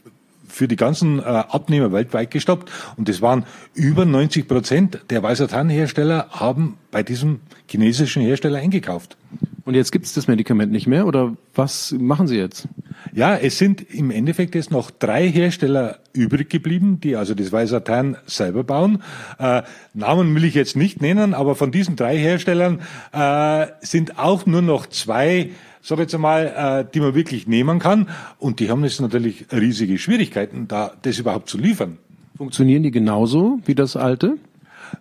für 0.52 0.68
die 0.68 0.76
ganzen 0.76 1.18
äh, 1.18 1.23
Abnehmer 1.23 1.92
weltweit 1.92 2.30
gestoppt. 2.30 2.71
Und 2.97 3.09
das 3.09 3.23
waren 3.23 3.44
über 3.75 4.04
90 4.04 4.47
Prozent 4.47 5.00
der 5.11 5.23
Weißertan-Hersteller 5.23 6.28
haben 6.30 6.76
bei 6.90 7.02
diesem 7.02 7.40
chinesischen 7.68 8.23
Hersteller 8.23 8.59
eingekauft. 8.59 9.16
Und 9.64 9.75
jetzt 9.75 9.92
gibt 9.92 10.06
es 10.06 10.12
das 10.12 10.28
Medikament 10.28 10.73
nicht 10.73 10.87
mehr 10.87 11.06
oder 11.06 11.37
was 11.54 11.92
machen 11.92 12.26
Sie 12.26 12.37
jetzt? 12.37 12.68
Ja, 13.14 13.37
es 13.37 13.59
sind 13.59 13.80
im 13.80 14.11
Endeffekt 14.11 14.54
jetzt 14.54 14.71
noch 14.71 14.90
drei 14.90 15.28
Hersteller 15.28 16.00
übrig 16.12 16.50
geblieben, 16.50 17.00
die 17.00 17.16
also 17.16 17.35
das 17.35 17.52
Weißertan 17.52 18.16
selber 18.26 18.64
bauen. 18.64 19.02
Äh, 19.38 19.62
Namen 19.94 20.35
will 20.35 20.44
ich 20.44 20.54
jetzt 20.54 20.76
nicht 20.76 21.00
nennen, 21.00 21.32
aber 21.32 21.54
von 21.54 21.73
diesen 21.73 21.97
drei 21.97 22.18
Herstellern 22.18 22.80
äh, 23.12 23.66
sind 23.80 24.18
auch 24.18 24.47
nur 24.47 24.62
noch 24.62 24.87
zwei 24.87 25.50
sag 25.83 25.99
jetzt 25.99 26.15
einmal, 26.15 26.85
äh, 26.87 26.91
die 26.93 27.01
man 27.01 27.15
wirklich 27.15 27.47
nehmen 27.47 27.79
kann. 27.79 28.09
Und 28.39 28.61
die 28.61 28.71
haben 28.71 28.85
jetzt 28.85 29.01
natürlich 29.01 29.47
riesige 29.53 29.99
Schwierigkeiten, 29.99 30.69
da 30.69 30.93
das 31.03 31.19
überhaupt 31.19 31.49
zu 31.49 31.59
liefern. 31.59 31.99
Funktionieren 32.37 32.83
die 32.83 32.91
genauso 32.91 33.61
wie 33.67 33.75
das 33.75 33.97
alte? 33.97 34.39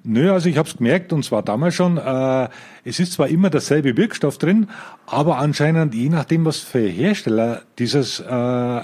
Nö, 0.04 0.32
also 0.32 0.50
ich 0.50 0.58
habe 0.58 0.68
es 0.68 0.78
gemerkt 0.78 1.14
und 1.14 1.24
zwar 1.24 1.44
damals 1.44 1.76
schon, 1.76 1.98
äh, 1.98 2.50
es 2.84 3.00
ist 3.00 3.14
zwar 3.14 3.28
immer 3.28 3.50
derselbe 3.50 3.98
Wirkstoff 3.98 4.38
drin, 4.38 4.68
aber 5.06 5.38
anscheinend 5.38 5.94
je 5.94 6.10
nachdem, 6.10 6.46
was 6.46 6.60
für 6.60 6.88
Hersteller 6.88 7.62
dieses 7.78 8.20
äh, 8.20 8.82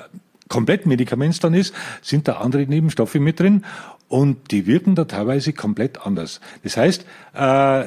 Komplettmedikaments 0.50 1.40
dann 1.40 1.54
ist, 1.54 1.74
sind 2.02 2.28
da 2.28 2.34
andere 2.34 2.64
Nebenstoffe 2.64 3.16
mit 3.16 3.40
drin 3.40 3.64
und 4.08 4.52
die 4.52 4.68
wirken 4.68 4.96
da 4.96 5.06
teilweise 5.06 5.54
komplett 5.54 6.06
anders. 6.06 6.40
Das 6.64 6.78
heißt, 6.78 7.06
äh, 7.34 7.86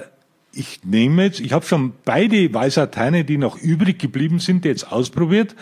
ich 0.52 0.80
nehme 0.84 1.24
jetzt, 1.24 1.40
ich 1.40 1.52
habe 1.52 1.64
schon 1.64 1.92
beide 2.04 2.52
Weißarteine, 2.52 3.24
die 3.24 3.38
noch 3.38 3.56
übrig 3.56 3.98
geblieben 3.98 4.40
sind, 4.40 4.64
jetzt 4.64 4.90
ausprobiert 4.90 5.54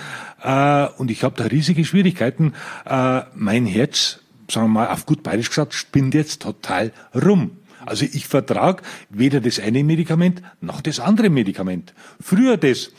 äh, 0.43 0.87
und 0.97 1.11
ich 1.11 1.25
habe 1.25 1.37
da 1.37 1.45
riesige 1.45 1.85
Schwierigkeiten. 1.85 2.55
Äh, 2.87 3.23
mein 3.35 3.67
Herz 3.67 4.21
sagen 4.51 4.67
wir 4.67 4.81
mal 4.81 4.89
auf 4.89 5.07
gut 5.07 5.23
bayerisch 5.23 5.51
gesagt, 5.51 5.75
spinnt 5.75 6.15
jetzt 6.15 6.43
total 6.43 6.93
rum. 7.15 7.53
Also 7.85 8.05
ich 8.05 8.27
vertrag 8.27 8.83
weder 9.09 9.41
das 9.41 9.61
eine 9.61 9.85
Medikament 9.85 10.43
noch 10.61 10.81
das 10.81 11.01
andere 11.01 11.31
Medikament. 11.31 11.95
Früher 12.21 12.57
das 12.57 12.91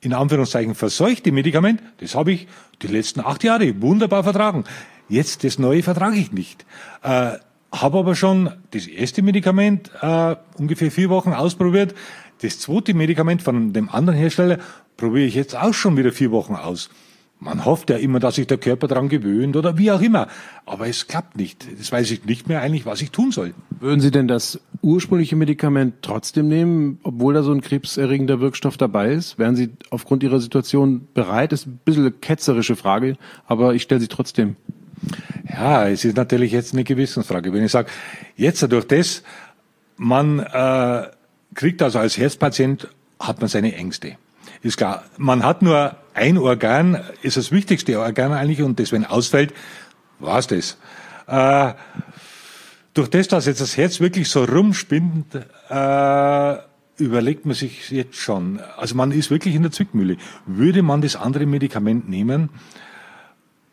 in 0.00 0.14
Anführungszeichen 0.14 0.74
verseuchte 0.74 1.30
Medikament, 1.30 1.82
das 1.98 2.14
habe 2.14 2.32
ich 2.32 2.48
die 2.80 2.86
letzten 2.86 3.20
acht 3.20 3.44
Jahre 3.44 3.82
wunderbar 3.82 4.24
vertragen. 4.24 4.64
Jetzt 5.08 5.44
das 5.44 5.58
neue 5.58 5.82
vertrage 5.82 6.16
ich 6.16 6.32
nicht. 6.32 6.64
Äh, 7.02 7.32
habe 7.72 7.98
aber 7.98 8.14
schon 8.14 8.50
das 8.72 8.86
erste 8.86 9.22
Medikament 9.22 9.90
äh, 10.00 10.36
ungefähr 10.58 10.90
vier 10.90 11.08
Wochen 11.08 11.32
ausprobiert. 11.32 11.94
Das 12.42 12.58
zweite 12.58 12.94
Medikament 12.94 13.42
von 13.42 13.72
dem 13.72 13.88
anderen 13.88 14.18
Hersteller 14.18 14.58
probiere 14.96 15.26
ich 15.26 15.34
jetzt 15.34 15.56
auch 15.56 15.74
schon 15.74 15.96
wieder 15.96 16.12
vier 16.12 16.30
Wochen 16.30 16.54
aus. 16.54 16.90
Man 17.42 17.64
hofft 17.64 17.88
ja 17.88 17.96
immer, 17.96 18.20
dass 18.20 18.34
sich 18.34 18.46
der 18.46 18.58
Körper 18.58 18.86
daran 18.86 19.08
gewöhnt 19.08 19.56
oder 19.56 19.78
wie 19.78 19.90
auch 19.90 20.02
immer. 20.02 20.28
Aber 20.66 20.88
es 20.88 21.06
klappt 21.06 21.38
nicht. 21.38 21.66
Das 21.78 21.90
weiß 21.90 22.10
ich 22.10 22.26
nicht 22.26 22.48
mehr 22.48 22.60
eigentlich, 22.60 22.84
was 22.84 23.00
ich 23.00 23.12
tun 23.12 23.32
soll. 23.32 23.54
Würden 23.80 24.00
Sie 24.00 24.10
denn 24.10 24.28
das 24.28 24.60
ursprüngliche 24.82 25.36
Medikament 25.36 25.94
trotzdem 26.02 26.48
nehmen, 26.48 26.98
obwohl 27.02 27.32
da 27.32 27.42
so 27.42 27.52
ein 27.52 27.62
krebserregender 27.62 28.40
Wirkstoff 28.40 28.76
dabei 28.76 29.12
ist? 29.12 29.38
Wären 29.38 29.56
Sie 29.56 29.70
aufgrund 29.88 30.22
Ihrer 30.22 30.38
Situation 30.38 31.08
bereit? 31.14 31.52
Das 31.52 31.60
ist 31.60 31.68
ein 31.68 31.80
bisschen 31.82 32.02
eine 32.02 32.12
ketzerische 32.12 32.76
Frage, 32.76 33.16
aber 33.46 33.74
ich 33.74 33.82
stelle 33.82 34.02
sie 34.02 34.08
trotzdem. 34.08 34.56
Ja, 35.48 35.88
es 35.88 36.04
ist 36.04 36.16
natürlich 36.16 36.52
jetzt 36.52 36.72
eine 36.72 36.84
Gewissensfrage. 36.84 37.52
Wenn 37.52 37.64
ich 37.64 37.72
sage, 37.72 37.90
jetzt 38.36 38.62
durch 38.70 38.86
das, 38.86 39.22
man 39.96 40.40
äh, 40.40 41.08
kriegt 41.54 41.82
also 41.82 41.98
als 41.98 42.18
Herzpatient, 42.18 42.88
hat 43.18 43.40
man 43.40 43.48
seine 43.48 43.74
Ängste. 43.74 44.16
Ist 44.62 44.76
klar, 44.76 45.04
man 45.16 45.44
hat 45.44 45.62
nur 45.62 45.96
ein 46.14 46.38
Organ, 46.38 47.02
ist 47.22 47.36
das 47.36 47.50
wichtigste 47.50 47.98
Organ 47.98 48.32
eigentlich, 48.32 48.62
und 48.62 48.78
das, 48.78 48.92
wenn 48.92 49.04
ausfällt, 49.04 49.54
war's 50.18 50.46
das. 50.46 50.76
Äh, 51.26 51.74
durch 52.94 53.08
das, 53.08 53.28
dass 53.28 53.46
jetzt 53.46 53.60
das 53.60 53.76
Herz 53.76 54.00
wirklich 54.00 54.28
so 54.28 54.44
rumspinnt, 54.44 55.34
äh, 55.68 56.56
überlegt 56.98 57.46
man 57.46 57.54
sich 57.54 57.90
jetzt 57.90 58.16
schon. 58.16 58.60
Also 58.76 58.94
man 58.94 59.12
ist 59.12 59.30
wirklich 59.30 59.54
in 59.54 59.62
der 59.62 59.72
Zwickmühle. 59.72 60.16
Würde 60.46 60.82
man 60.82 61.00
das 61.00 61.16
andere 61.16 61.46
Medikament 61.46 62.08
nehmen, 62.08 62.50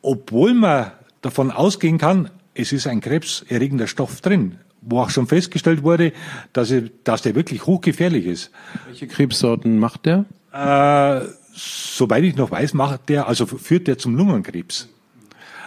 obwohl 0.02 0.54
man 0.54 0.92
davon 1.22 1.52
ausgehen 1.52 1.98
kann, 1.98 2.30
es 2.54 2.72
ist 2.72 2.88
ein 2.88 3.02
krebserregender 3.02 3.88
Stoff 3.88 4.22
drin, 4.22 4.58
wo 4.82 5.00
auch 5.02 5.10
schon 5.10 5.28
festgestellt 5.28 5.84
wurde, 5.84 6.14
dass, 6.54 6.72
er, 6.72 6.84
dass 7.04 7.22
der 7.22 7.36
wirklich 7.36 7.66
hochgefährlich 7.66 8.26
ist. 8.26 8.52
Welche 8.86 9.08
Krebssorten 9.08 9.80
macht 9.80 10.06
der? 10.06 10.26
Äh, 10.52 11.28
soweit 11.54 12.24
ich 12.24 12.36
noch 12.36 12.52
weiß, 12.52 12.74
macht 12.74 13.10
der, 13.10 13.28
also 13.28 13.46
führt 13.46 13.88
der 13.88 13.98
zum 13.98 14.16
Lungenkrebs. 14.16 14.90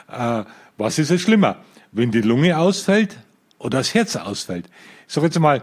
Äh, 0.08 0.44
was 0.76 0.98
ist 0.98 1.10
es 1.10 1.20
schlimmer? 1.20 1.56
Wenn 1.92 2.10
die 2.10 2.22
Lunge 2.22 2.58
ausfällt 2.58 3.18
oder 3.58 3.78
das 3.78 3.94
Herz 3.94 4.16
ausfällt? 4.16 4.66
Ich 5.06 5.14
sage 5.14 5.26
jetzt 5.26 5.38
mal, 5.38 5.62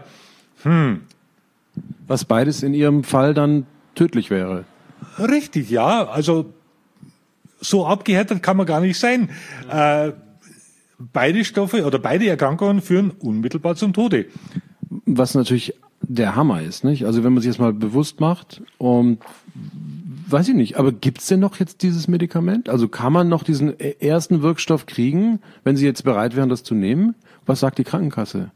hm. 0.62 1.02
Was 2.06 2.24
beides 2.24 2.62
in 2.62 2.74
Ihrem 2.74 3.04
Fall 3.04 3.34
dann 3.34 3.66
tödlich 3.94 4.30
wäre. 4.30 4.64
Richtig, 5.18 5.70
ja. 5.70 6.08
Also 6.08 6.52
so 7.60 7.86
abgehärtet 7.86 8.42
kann 8.42 8.56
man 8.56 8.66
gar 8.66 8.80
nicht 8.80 8.98
sein. 8.98 9.30
Äh, 9.70 10.12
beide 10.98 11.44
Stoffe 11.44 11.84
oder 11.84 11.98
beide 11.98 12.28
Erkrankungen 12.28 12.82
führen 12.82 13.10
unmittelbar 13.10 13.76
zum 13.76 13.92
Tode. 13.92 14.26
Was 15.06 15.34
natürlich 15.34 15.74
der 16.00 16.36
Hammer 16.36 16.62
ist, 16.62 16.84
nicht? 16.84 17.04
Also 17.06 17.24
wenn 17.24 17.32
man 17.32 17.42
sich 17.42 17.50
das 17.50 17.58
mal 17.58 17.72
bewusst 17.72 18.20
macht 18.20 18.62
und 18.78 19.18
weiß 20.28 20.48
ich 20.48 20.54
nicht, 20.54 20.76
aber 20.76 20.92
gibt's 20.92 21.26
denn 21.26 21.40
noch 21.40 21.56
jetzt 21.56 21.82
dieses 21.82 22.08
Medikament? 22.08 22.68
Also 22.68 22.88
kann 22.88 23.12
man 23.12 23.28
noch 23.28 23.42
diesen 23.42 23.78
ersten 23.80 24.42
Wirkstoff 24.42 24.86
kriegen, 24.86 25.40
wenn 25.64 25.76
Sie 25.76 25.86
jetzt 25.86 26.04
bereit 26.04 26.36
wären, 26.36 26.48
das 26.48 26.62
zu 26.62 26.74
nehmen? 26.74 27.14
Was 27.46 27.60
sagt 27.60 27.78
die 27.78 27.84
Krankenkasse? 27.84 28.50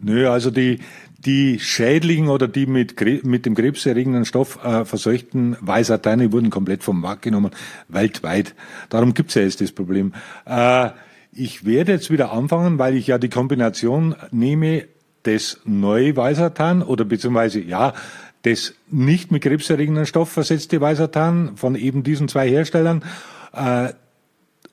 Nö, 0.00 0.28
also 0.28 0.50
die, 0.50 0.80
die 1.24 1.58
schädlichen 1.60 2.28
oder 2.28 2.48
die 2.48 2.66
mit, 2.66 3.00
mit 3.24 3.46
dem 3.46 3.54
krebserregenden 3.54 4.24
Stoff 4.24 4.62
äh, 4.64 4.84
verseuchten 4.84 5.56
Weißarteine 5.60 6.32
wurden 6.32 6.50
komplett 6.50 6.82
vom 6.82 7.00
Markt 7.00 7.22
genommen, 7.22 7.52
weltweit. 7.88 8.54
Darum 8.88 9.14
gibt's 9.14 9.34
ja 9.34 9.42
jetzt 9.42 9.60
das 9.60 9.72
Problem. 9.72 10.14
Äh, 10.46 10.90
ich 11.32 11.64
werde 11.64 11.92
jetzt 11.92 12.10
wieder 12.10 12.32
anfangen, 12.32 12.78
weil 12.78 12.96
ich 12.96 13.06
ja 13.06 13.18
die 13.18 13.28
Kombination 13.28 14.14
nehme 14.30 14.84
des 15.24 15.60
Neuweißertan 15.64 16.82
oder 16.82 17.04
beziehungsweise 17.04 17.60
ja 17.60 17.94
das 18.42 18.74
nicht 18.90 19.30
mit 19.30 19.42
krebserregenden 19.42 20.06
Stoff 20.06 20.30
versetzte 20.30 20.80
Weißertan 20.80 21.56
von 21.56 21.76
eben 21.76 22.02
diesen 22.02 22.26
zwei 22.28 22.48
Herstellern 22.48 23.04
äh, 23.52 23.92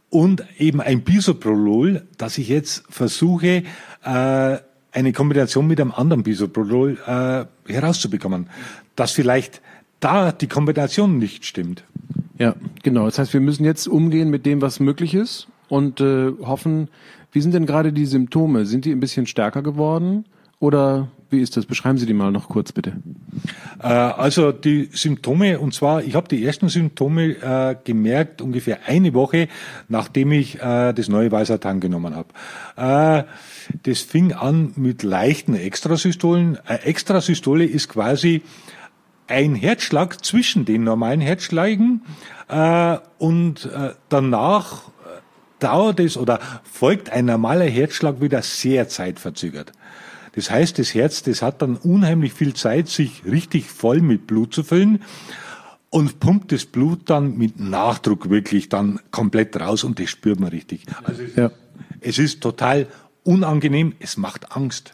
und 0.10 0.44
eben 0.58 0.82
ein 0.82 1.01
Bisoprolol, 1.01 2.08
das 2.18 2.39
ich 2.39 2.50
jetzt 2.50 2.84
versuche 2.89 3.63
äh, 4.03 4.58
eine 4.91 5.13
Kombination 5.13 5.67
mit 5.67 5.79
einem 5.79 5.91
anderen 5.91 6.24
Bisoprolol 6.24 6.98
äh, 7.05 7.72
herauszubekommen, 7.72 8.48
dass 8.96 9.12
vielleicht 9.12 9.62
da 10.00 10.31
die 10.31 10.48
Kombination 10.48 11.17
nicht 11.17 11.46
stimmt. 11.46 11.84
Ja, 12.38 12.55
genau. 12.84 13.05
Das 13.05 13.19
heißt, 13.19 13.34
wir 13.34 13.41
müssen 13.41 13.65
jetzt 13.65 13.88
umgehen 13.88 14.29
mit 14.29 14.46
dem, 14.46 14.62
was 14.62 14.79
möglich 14.79 15.13
ist 15.13 15.48
und 15.67 16.00
äh, 16.00 16.31
hoffen, 16.41 16.88
wie 17.31 17.41
sind 17.41 17.53
denn 17.53 17.65
gerade 17.65 17.93
die 17.93 18.05
Symptome? 18.05 18.65
Sind 18.65 18.86
die 18.86 18.91
ein 18.91 19.00
bisschen 19.00 19.27
stärker 19.27 19.62
geworden? 19.62 20.25
Oder 20.60 21.10
wie 21.29 21.41
ist 21.41 21.57
das? 21.57 21.65
Beschreiben 21.65 21.98
Sie 21.98 22.05
die 22.05 22.13
mal 22.13 22.31
noch 22.31 22.50
kurz, 22.50 22.71
bitte. 22.71 22.93
Äh, 23.81 23.88
also 23.88 24.51
die 24.51 24.89
Symptome, 24.91 25.59
und 25.59 25.74
zwar, 25.74 26.03
ich 26.03 26.15
habe 26.15 26.27
die 26.27 26.43
ersten 26.43 26.69
Symptome 26.69 27.36
äh, 27.41 27.75
gemerkt 27.83 28.41
ungefähr 28.41 28.79
eine 28.86 29.13
Woche, 29.13 29.48
nachdem 29.88 30.31
ich 30.31 30.59
äh, 30.62 30.93
das 30.93 31.07
neue 31.07 31.31
Weißertan 31.31 31.79
genommen 31.79 32.15
habe. 32.15 32.29
Äh, 32.75 33.24
das 33.83 34.01
fing 34.01 34.33
an 34.33 34.74
mit 34.75 35.03
leichten 35.03 35.55
Extrasystolen. 35.55 36.57
Eine 36.65 36.83
Extrasystole 36.83 37.65
ist 37.65 37.89
quasi 37.89 38.41
ein 39.27 39.53
Herzschlag 39.53 40.25
zwischen 40.25 40.65
den 40.65 40.83
normalen 40.83 41.21
Herzschlägen 41.21 42.01
äh, 42.48 42.98
und 43.19 43.65
äh, 43.65 43.91
danach 44.09 44.89
dauert 45.59 46.00
es 46.00 46.17
oder 46.17 46.39
folgt 46.63 47.12
ein 47.12 47.25
normaler 47.25 47.65
Herzschlag 47.65 48.21
wieder 48.21 48.41
sehr 48.41 48.88
zeitverzögert. 48.88 49.74
Das 50.33 50.50
heißt, 50.50 50.79
das 50.79 50.93
Herz, 50.93 51.24
das 51.24 51.41
hat 51.41 51.62
dann 51.62 51.75
unheimlich 51.75 52.33
viel 52.33 52.53
Zeit, 52.53 52.88
sich 52.88 53.24
richtig 53.25 53.65
voll 53.69 54.01
mit 54.01 54.27
Blut 54.27 54.53
zu 54.53 54.63
füllen 54.63 55.01
und 55.89 56.19
pumpt 56.19 56.51
das 56.51 56.65
Blut 56.65 57.09
dann 57.09 57.38
mit 57.38 57.59
Nachdruck 57.59 58.29
wirklich 58.29 58.69
dann 58.69 59.00
komplett 59.12 59.59
raus 59.59 59.83
und 59.83 60.00
das 60.00 60.09
spürt 60.09 60.39
man 60.39 60.50
richtig. 60.50 60.86
Also 61.03 61.24
ja. 61.36 61.51
es 62.01 62.19
ist 62.19 62.41
total 62.41 62.88
unangenehm, 63.24 63.95
es 64.00 64.17
macht 64.17 64.55
Angst. 64.55 64.93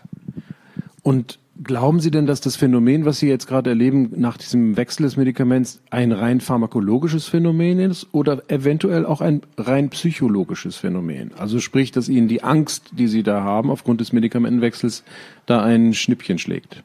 Und 1.02 1.40
Glauben 1.64 2.02
Sie 2.02 2.12
denn, 2.12 2.26
dass 2.26 2.42
das 2.42 2.58
Phänomen, 2.58 3.06
was 3.06 3.20
Sie 3.20 3.30
jetzt 3.30 3.48
gerade 3.48 3.70
erleben, 3.70 4.12
nach 4.18 4.36
diesem 4.36 4.76
Wechsel 4.76 5.04
des 5.04 5.16
Medikaments 5.16 5.82
ein 5.90 6.12
rein 6.12 6.42
pharmakologisches 6.42 7.28
Phänomen 7.28 7.80
ist 7.80 8.08
oder 8.12 8.44
eventuell 8.50 9.06
auch 9.06 9.22
ein 9.22 9.42
rein 9.58 9.90
psychologisches 9.90 10.76
Phänomen? 10.76 11.32
Also 11.38 11.62
sprich, 11.62 11.94
dass 11.94 12.10
Ihnen 12.10 12.28
die 12.28 12.44
Angst, 12.44 12.92
die 12.92 13.08
Sie 13.08 13.24
da 13.24 13.42
haben, 13.42 13.70
aufgrund 13.70 14.02
des 14.02 14.12
Medikamentenwechsels, 14.12 15.06
da 15.46 15.64
ein 15.64 15.94
Schnippchen 15.94 16.40
schlägt? 16.40 16.84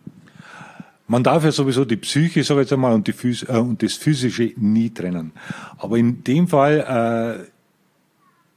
Man 1.08 1.24
darf 1.24 1.42
ja 1.42 1.50
sowieso 1.50 1.84
die 1.84 1.96
Psyche, 1.96 2.44
sag 2.44 2.54
ich 2.54 2.60
jetzt 2.60 2.72
einmal, 2.72 2.94
und, 2.94 3.08
die 3.08 3.12
Phys 3.12 3.42
äh, 3.42 3.56
und 3.56 3.82
das 3.82 3.94
Physische 3.94 4.52
nie 4.56 4.90
trennen. 4.90 5.32
Aber 5.78 5.96
in 5.96 6.22
dem 6.22 6.46
Fall, 6.46 7.42
äh, 7.42 7.50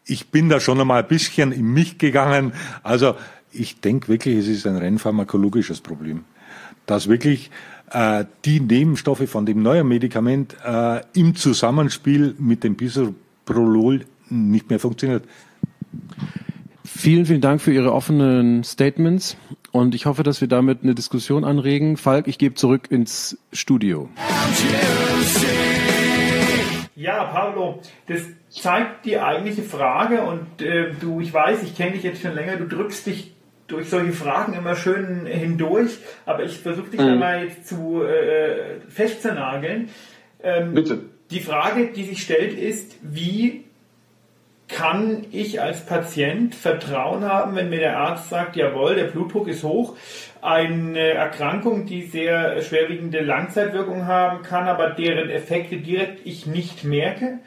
ich 0.05 0.27
bin 0.27 0.47
da 0.49 0.59
schon 0.59 0.79
einmal 0.79 1.01
ein 1.01 1.07
bisschen 1.07 1.51
in 1.51 1.73
mich 1.73 1.97
gegangen. 1.97 2.53
Also 2.83 3.15
ich 3.53 3.79
denke 3.79 4.07
wirklich, 4.07 4.37
es 4.37 4.47
ist 4.47 4.67
ein 4.67 4.77
rein 4.77 4.99
pharmakologisches 4.99 5.81
Problem. 5.81 6.23
Dass 6.85 7.07
wirklich 7.07 7.51
äh, 7.91 8.25
die 8.45 8.59
Nebenstoffe 8.59 9.29
von 9.29 9.45
dem 9.45 9.61
neuen 9.61 9.87
Medikament 9.87 10.55
äh, 10.65 11.01
im 11.13 11.35
Zusammenspiel 11.35 12.35
mit 12.39 12.63
dem 12.63 12.75
Bisoprolol 12.75 14.05
nicht 14.29 14.69
mehr 14.69 14.79
funktioniert. 14.79 15.25
Vielen, 16.83 17.25
vielen 17.25 17.41
Dank 17.41 17.61
für 17.61 17.73
Ihre 17.73 17.93
offenen 17.93 18.63
Statements 18.63 19.37
und 19.71 19.95
ich 19.95 20.05
hoffe, 20.05 20.23
dass 20.23 20.41
wir 20.41 20.47
damit 20.47 20.83
eine 20.83 20.95
Diskussion 20.95 21.43
anregen. 21.43 21.97
Falk, 21.97 22.27
ich 22.27 22.37
gebe 22.37 22.55
zurück 22.55 22.91
ins 22.91 23.37
Studio. 23.51 24.09
Ja, 26.95 27.23
Pablo, 27.25 27.81
das 28.07 28.21
zeigt 28.49 29.05
die 29.05 29.17
eigentliche 29.17 29.63
Frage 29.63 30.21
und 30.21 30.61
äh, 30.61 30.93
du, 30.99 31.19
ich 31.19 31.33
weiß, 31.33 31.63
ich 31.63 31.75
kenne 31.75 31.93
dich 31.93 32.03
jetzt 32.03 32.21
schon 32.21 32.33
länger, 32.33 32.55
du 32.57 32.65
drückst 32.65 33.07
dich 33.07 33.32
durch 33.73 33.89
solche 33.89 34.13
Fragen 34.13 34.53
immer 34.53 34.75
schön 34.75 35.25
hindurch, 35.25 35.97
aber 36.25 36.43
ich 36.43 36.59
versuche 36.59 36.89
dich 36.89 36.99
mhm. 36.99 37.07
einmal 37.07 37.45
jetzt 37.45 37.67
zu 37.67 38.03
äh, 38.03 38.79
festzunageln. 38.87 39.89
Ähm, 40.41 40.73
Bitte. 40.73 40.99
Die 41.31 41.39
Frage, 41.39 41.87
die 41.87 42.03
sich 42.03 42.21
stellt, 42.21 42.57
ist, 42.57 42.97
wie 43.01 43.63
kann 44.67 45.25
ich 45.31 45.61
als 45.61 45.85
Patient 45.85 46.55
Vertrauen 46.55 47.23
haben, 47.25 47.55
wenn 47.55 47.69
mir 47.69 47.79
der 47.79 47.97
Arzt 47.97 48.29
sagt, 48.29 48.55
jawohl, 48.55 48.95
der 48.95 49.05
Blutdruck 49.05 49.47
ist 49.47 49.63
hoch, 49.63 49.95
eine 50.41 51.13
Erkrankung, 51.13 51.85
die 51.85 52.03
sehr 52.03 52.61
schwerwiegende 52.61 53.21
Langzeitwirkungen 53.21 54.07
haben 54.07 54.43
kann, 54.43 54.67
aber 54.67 54.91
deren 54.91 55.29
Effekte 55.29 55.77
direkt 55.77 56.25
ich 56.25 56.45
nicht 56.45 56.83
merke? 56.83 57.39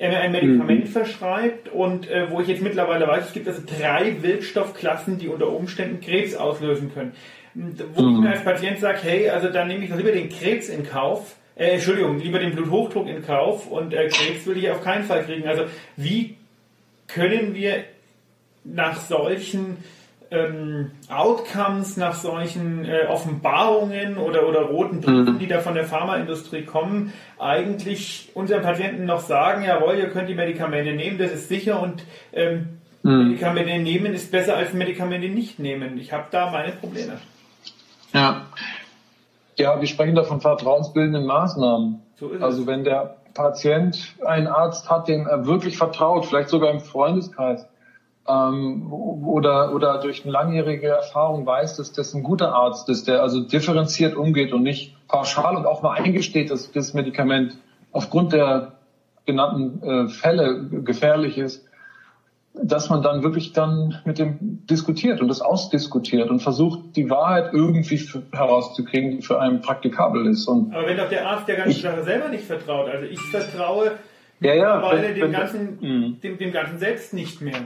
Er 0.00 0.08
mir 0.08 0.20
ein 0.20 0.32
Medikament 0.32 0.84
mhm. 0.86 0.88
verschreibt 0.88 1.68
und 1.68 2.08
äh, 2.08 2.30
wo 2.30 2.40
ich 2.40 2.48
jetzt 2.48 2.62
mittlerweile 2.62 3.06
weiß, 3.06 3.26
es 3.26 3.32
gibt 3.34 3.46
also 3.46 3.60
drei 3.66 4.22
Wirkstoffklassen, 4.22 5.18
die 5.18 5.28
unter 5.28 5.48
Umständen 5.50 6.00
Krebs 6.00 6.34
auslösen 6.34 6.92
können. 6.94 7.12
Wo 7.54 8.02
mhm. 8.02 8.14
ich 8.14 8.20
mir 8.22 8.30
als 8.30 8.42
Patient 8.42 8.78
sage, 8.78 8.98
hey, 9.02 9.28
also 9.28 9.50
dann 9.50 9.68
nehme 9.68 9.84
ich 9.84 9.94
lieber 9.94 10.10
den 10.10 10.30
Krebs 10.30 10.70
in 10.70 10.84
Kauf, 10.84 11.36
äh, 11.54 11.72
Entschuldigung, 11.72 12.18
lieber 12.18 12.38
den 12.38 12.54
Bluthochdruck 12.54 13.08
in 13.08 13.22
Kauf 13.22 13.70
und 13.70 13.92
äh, 13.92 14.08
Krebs 14.08 14.46
will 14.46 14.56
ich 14.56 14.70
auf 14.70 14.82
keinen 14.82 15.04
Fall 15.04 15.22
kriegen. 15.24 15.46
Also 15.46 15.64
wie 15.96 16.36
können 17.06 17.54
wir 17.54 17.84
nach 18.64 18.98
solchen 18.98 19.76
ähm, 20.30 20.92
Outcomes, 21.08 21.96
nach 21.96 22.14
solchen 22.14 22.84
äh, 22.84 23.06
Offenbarungen 23.08 24.16
oder, 24.16 24.48
oder 24.48 24.62
roten 24.62 25.00
Briefen, 25.00 25.34
mhm. 25.34 25.38
die 25.38 25.48
da 25.48 25.58
von 25.58 25.74
der 25.74 25.84
Pharmaindustrie 25.84 26.64
kommen, 26.64 27.12
eigentlich 27.38 28.30
unseren 28.34 28.62
Patienten 28.62 29.06
noch 29.06 29.20
sagen, 29.20 29.64
jawohl, 29.64 29.96
ihr 29.96 30.10
könnt 30.10 30.28
die 30.28 30.34
Medikamente 30.34 30.92
nehmen, 30.92 31.18
das 31.18 31.32
ist 31.32 31.48
sicher 31.48 31.82
und 31.82 32.04
ähm, 32.32 32.78
mhm. 33.02 33.28
Medikamente 33.28 33.78
nehmen 33.78 34.14
ist 34.14 34.30
besser 34.30 34.56
als 34.56 34.72
Medikamente 34.72 35.28
nicht 35.28 35.58
nehmen. 35.58 35.98
Ich 35.98 36.12
habe 36.12 36.26
da 36.30 36.50
meine 36.50 36.72
Probleme. 36.72 37.18
Ja. 38.12 38.46
Ja, 39.58 39.80
wir 39.80 39.88
sprechen 39.88 40.14
da 40.14 40.22
von 40.22 40.40
vertrauensbildenden 40.40 41.26
Maßnahmen. 41.26 42.00
So 42.16 42.30
also 42.40 42.66
wenn 42.66 42.84
der 42.84 43.16
Patient 43.34 44.14
einen 44.24 44.46
Arzt 44.46 44.88
hat, 44.88 45.08
dem 45.08 45.26
er 45.26 45.46
wirklich 45.46 45.76
vertraut, 45.76 46.26
vielleicht 46.26 46.48
sogar 46.48 46.70
im 46.70 46.80
Freundeskreis, 46.80 47.66
ähm, 48.28 48.92
oder, 48.92 49.74
oder 49.74 49.98
durch 49.98 50.24
eine 50.24 50.32
langjährige 50.32 50.88
Erfahrung 50.88 51.46
weiß, 51.46 51.76
dass 51.76 51.92
das 51.92 52.14
ein 52.14 52.22
guter 52.22 52.54
Arzt 52.54 52.88
ist, 52.88 53.08
der 53.08 53.22
also 53.22 53.40
differenziert 53.40 54.14
umgeht 54.14 54.52
und 54.52 54.62
nicht 54.62 54.96
pauschal 55.08 55.56
und 55.56 55.66
auch 55.66 55.82
mal 55.82 55.94
eingesteht, 55.96 56.50
dass 56.50 56.70
das 56.72 56.94
Medikament 56.94 57.56
aufgrund 57.92 58.32
der 58.32 58.72
genannten 59.26 59.82
äh, 59.82 60.08
Fälle 60.08 60.68
gefährlich 60.68 61.38
ist, 61.38 61.66
dass 62.52 62.90
man 62.90 63.02
dann 63.02 63.22
wirklich 63.22 63.52
dann 63.52 64.00
mit 64.04 64.18
dem 64.18 64.66
diskutiert 64.66 65.20
und 65.20 65.28
das 65.28 65.40
ausdiskutiert 65.40 66.30
und 66.30 66.40
versucht, 66.40 66.96
die 66.96 67.08
Wahrheit 67.08 67.52
irgendwie 67.52 67.98
herauszukriegen, 68.32 69.12
die 69.12 69.22
für 69.22 69.40
einen 69.40 69.60
praktikabel 69.60 70.26
ist. 70.26 70.46
Und 70.48 70.74
Aber 70.74 70.86
wenn 70.86 70.96
doch 70.96 71.08
der 71.08 71.28
Arzt 71.28 71.46
der 71.48 71.56
ganzen 71.56 71.80
Sache 71.80 72.02
selber 72.02 72.28
nicht 72.28 72.44
vertraut, 72.44 72.88
also 72.88 73.06
ich 73.06 73.20
vertraue 73.20 73.92
ja, 74.40 74.54
ja, 74.54 74.92
wenn, 74.92 75.14
dem, 75.14 75.32
ganzen, 75.32 75.78
mm. 75.80 76.20
dem, 76.22 76.38
dem 76.38 76.50
Ganzen 76.50 76.78
selbst 76.78 77.12
nicht 77.12 77.42
mehr. 77.42 77.62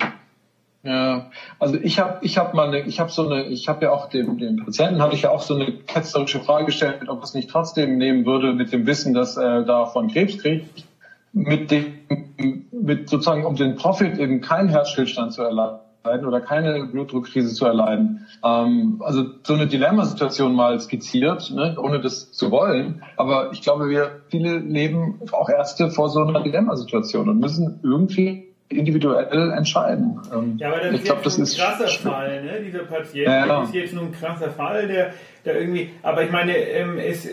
Ja, 0.84 1.30
also 1.58 1.78
ich 1.82 1.98
habe 1.98 2.18
ich 2.20 2.36
hab 2.36 2.52
mal 2.52 2.68
eine, 2.68 2.80
ich 2.80 3.00
habe 3.00 3.10
so 3.10 3.26
eine, 3.26 3.44
ich 3.44 3.68
habe 3.68 3.86
ja 3.86 3.92
auch 3.92 4.10
dem, 4.10 4.36
dem 4.36 4.64
Patienten 4.64 5.00
habe 5.00 5.14
ich 5.14 5.22
ja 5.22 5.30
auch 5.30 5.40
so 5.40 5.54
eine 5.54 5.72
ketzerische 5.72 6.40
Frage 6.40 6.66
gestellt, 6.66 7.08
ob 7.08 7.22
es 7.22 7.32
nicht 7.32 7.48
trotzdem 7.48 7.96
nehmen 7.96 8.26
würde 8.26 8.52
mit 8.52 8.70
dem 8.70 8.86
Wissen, 8.86 9.14
dass 9.14 9.38
er 9.38 9.62
davon 9.62 10.08
Krebs 10.08 10.36
kriegt, 10.36 10.84
mit 11.32 11.70
dem, 11.70 12.66
mit 12.70 13.08
sozusagen 13.08 13.46
um 13.46 13.56
den 13.56 13.76
Profit 13.76 14.18
eben 14.18 14.42
keinen 14.42 14.68
Herzstillstand 14.68 15.32
zu 15.32 15.42
erleiden 15.42 16.26
oder 16.26 16.42
keine 16.42 16.84
Blutdruckkrise 16.84 17.54
zu 17.54 17.64
erleiden. 17.64 18.26
Ähm, 18.44 19.00
also 19.02 19.24
so 19.42 19.54
eine 19.54 19.66
Dilemmasituation 19.66 20.54
mal 20.54 20.78
skizziert, 20.80 21.50
ne, 21.50 21.76
ohne 21.80 22.00
das 22.00 22.30
zu 22.30 22.50
wollen. 22.50 23.02
Aber 23.16 23.52
ich 23.52 23.62
glaube, 23.62 23.88
wir 23.88 24.20
viele 24.28 24.58
leben 24.58 25.22
auch 25.32 25.48
Ärzte 25.48 25.88
vor 25.88 26.10
so 26.10 26.20
einer 26.20 26.42
Dilemmasituation 26.42 27.30
und 27.30 27.40
müssen 27.40 27.80
irgendwie 27.82 28.53
individuell 28.76 29.52
entscheiden. 29.52 30.20
Ähm, 30.32 30.56
ja, 30.58 30.68
aber 30.68 30.80
das 30.80 30.92
ich 30.92 30.98
ist 30.98 31.04
glaub, 31.04 31.22
das 31.22 31.38
ein 31.38 31.44
krasser 31.44 31.88
Fall, 31.88 32.44
ne? 32.44 32.60
Dieser 32.64 32.84
Patient 32.84 33.26
ja, 33.26 33.46
ja. 33.46 33.62
ist 33.62 33.74
jetzt 33.74 33.94
nur 33.94 34.04
ein 34.04 34.12
krasser 34.12 34.50
Fall, 34.50 34.88
der, 34.88 35.14
der 35.44 35.60
irgendwie, 35.60 35.90
aber 36.02 36.24
ich 36.24 36.30
meine, 36.30 36.56
ähm, 36.56 36.98
es, 36.98 37.28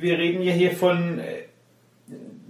wir 0.00 0.18
reden 0.18 0.42
ja 0.42 0.52
hier 0.52 0.72
von 0.72 1.18
äh, 1.18 1.48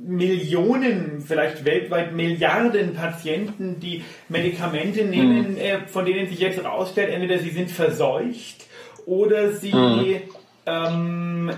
Millionen, 0.09 1.21
vielleicht 1.21 1.65
weltweit 1.65 2.15
Milliarden 2.15 2.95
Patienten, 2.95 3.79
die 3.79 4.03
Medikamente 4.29 5.05
nehmen, 5.05 5.53
mhm. 5.53 5.59
äh, 5.59 5.79
von 5.87 6.07
denen 6.07 6.29
sich 6.29 6.39
jetzt 6.39 6.63
herausstellt, 6.63 7.11
entweder 7.11 7.39
sie 7.39 7.51
sind 7.51 7.71
verseucht 7.71 8.67
oder 9.05 9.53
sie 9.53 9.75
mhm. 9.75 10.17
ähm, 10.65 11.51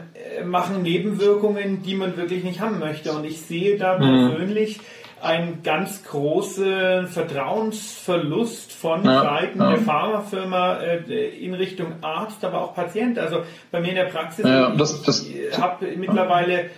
machen 0.45 0.83
Nebenwirkungen, 0.83 1.83
die 1.83 1.95
man 1.95 2.16
wirklich 2.16 2.43
nicht 2.43 2.61
haben 2.61 2.79
möchte. 2.81 3.12
Und 3.12 3.25
ich 3.25 3.40
sehe 3.40 3.77
da 3.77 3.99
mhm. 3.99 4.31
persönlich 4.31 4.81
ein 5.22 5.62
ganz 5.62 6.04
großer 6.04 7.06
Vertrauensverlust 7.06 8.72
von 8.72 9.04
ja, 9.04 9.22
Seiten 9.22 9.61
ja. 9.61 9.70
der 9.70 9.78
Pharmafirma 9.78 10.78
äh, 10.78 11.28
in 11.44 11.54
Richtung 11.54 11.94
Arzt, 12.02 12.44
aber 12.44 12.62
auch 12.62 12.74
Patient. 12.74 13.18
Also 13.18 13.42
bei 13.70 13.80
mir 13.80 13.90
in 13.90 13.96
der 13.96 14.04
Praxis, 14.04 14.44
ja, 14.44 14.70
das, 14.70 15.02
das, 15.02 15.26
ich 15.26 15.59
habe 15.59 15.87
mittlerweile 15.96 16.70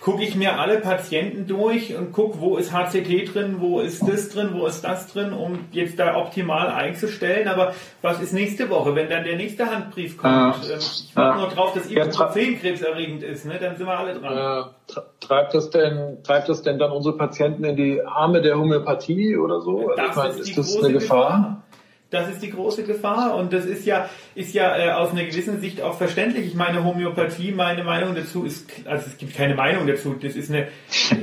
gucke 0.00 0.22
ich 0.22 0.34
mir 0.34 0.58
alle 0.58 0.78
Patienten 0.78 1.46
durch 1.46 1.96
und 1.96 2.12
gucke, 2.12 2.40
wo 2.40 2.56
ist 2.56 2.72
HCT 2.72 3.34
drin, 3.34 3.56
wo 3.58 3.80
ist 3.80 4.06
das 4.08 4.30
drin, 4.30 4.50
wo 4.54 4.66
ist 4.66 4.82
das 4.82 5.12
drin, 5.12 5.32
um 5.32 5.66
jetzt 5.72 5.98
da 5.98 6.16
optimal 6.16 6.68
einzustellen. 6.68 7.48
Aber 7.48 7.74
was 8.00 8.20
ist 8.20 8.32
nächste 8.32 8.70
Woche, 8.70 8.94
wenn 8.94 9.10
dann 9.10 9.24
der 9.24 9.36
nächste 9.36 9.66
Handbrief 9.66 10.16
kommt? 10.16 10.68
Äh, 10.68 10.78
ich 10.78 11.12
warte 11.14 11.40
nur 11.40 11.48
drauf, 11.48 11.74
dass 11.74 11.90
Ibuprofen 11.90 12.58
krebserregend 12.60 13.22
ist, 13.22 13.44
ne? 13.44 13.58
dann 13.60 13.76
sind 13.76 13.86
wir 13.86 13.98
alle 13.98 14.18
dran. 14.18 14.70
Äh, 14.96 15.00
treibt 15.20 15.54
das 15.54 15.70
denn, 15.70 16.22
treibt 16.22 16.48
das 16.48 16.62
denn 16.62 16.78
dann 16.78 16.92
unsere 16.92 17.16
Patienten 17.16 17.64
in 17.64 17.76
die 17.76 18.02
Arme 18.02 18.40
der 18.40 18.58
Homöopathie 18.58 19.36
oder 19.36 19.60
so? 19.60 19.92
Das 19.96 20.16
also, 20.16 20.40
ist, 20.40 20.48
ist 20.48 20.58
das 20.58 20.76
eine 20.78 20.92
Gefahr? 20.92 21.26
Gefahr? 21.26 21.62
Das 22.10 22.28
ist 22.28 22.42
die 22.42 22.50
große 22.50 22.82
Gefahr 22.82 23.36
und 23.36 23.52
das 23.52 23.64
ist 23.64 23.86
ja, 23.86 24.10
ist 24.34 24.52
ja 24.52 24.76
äh, 24.76 24.90
aus 24.90 25.12
einer 25.12 25.24
gewissen 25.24 25.60
Sicht 25.60 25.80
auch 25.80 25.96
verständlich. 25.96 26.44
Ich 26.44 26.54
meine, 26.56 26.82
Homöopathie, 26.84 27.52
meine 27.52 27.84
Meinung 27.84 28.16
dazu 28.16 28.44
ist, 28.44 28.68
also 28.84 29.06
es 29.06 29.16
gibt 29.16 29.36
keine 29.36 29.54
Meinung 29.54 29.86
dazu, 29.86 30.14
das 30.20 30.34
ist 30.34 30.50
eine, 30.50 30.66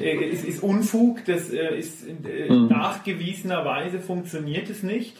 äh, 0.01 0.29
es 0.33 0.45
ist 0.45 0.63
Unfug, 0.63 1.25
das 1.25 1.49
äh, 1.49 1.77
ist 1.77 2.07
äh, 2.07 2.49
mhm. 2.49 2.67
nachgewiesenerweise 2.69 3.99
funktioniert 3.99 4.69
es 4.69 4.81
nicht. 4.81 5.17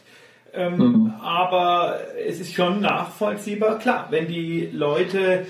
Ähm, 0.54 0.78
mhm. 0.78 1.14
Aber 1.22 2.00
es 2.26 2.40
ist 2.40 2.54
schon 2.54 2.80
nachvollziehbar, 2.80 3.78
klar, 3.80 4.08
wenn 4.10 4.30
die 4.30 4.70
Leute 4.72 5.46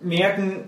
merken, 0.00 0.64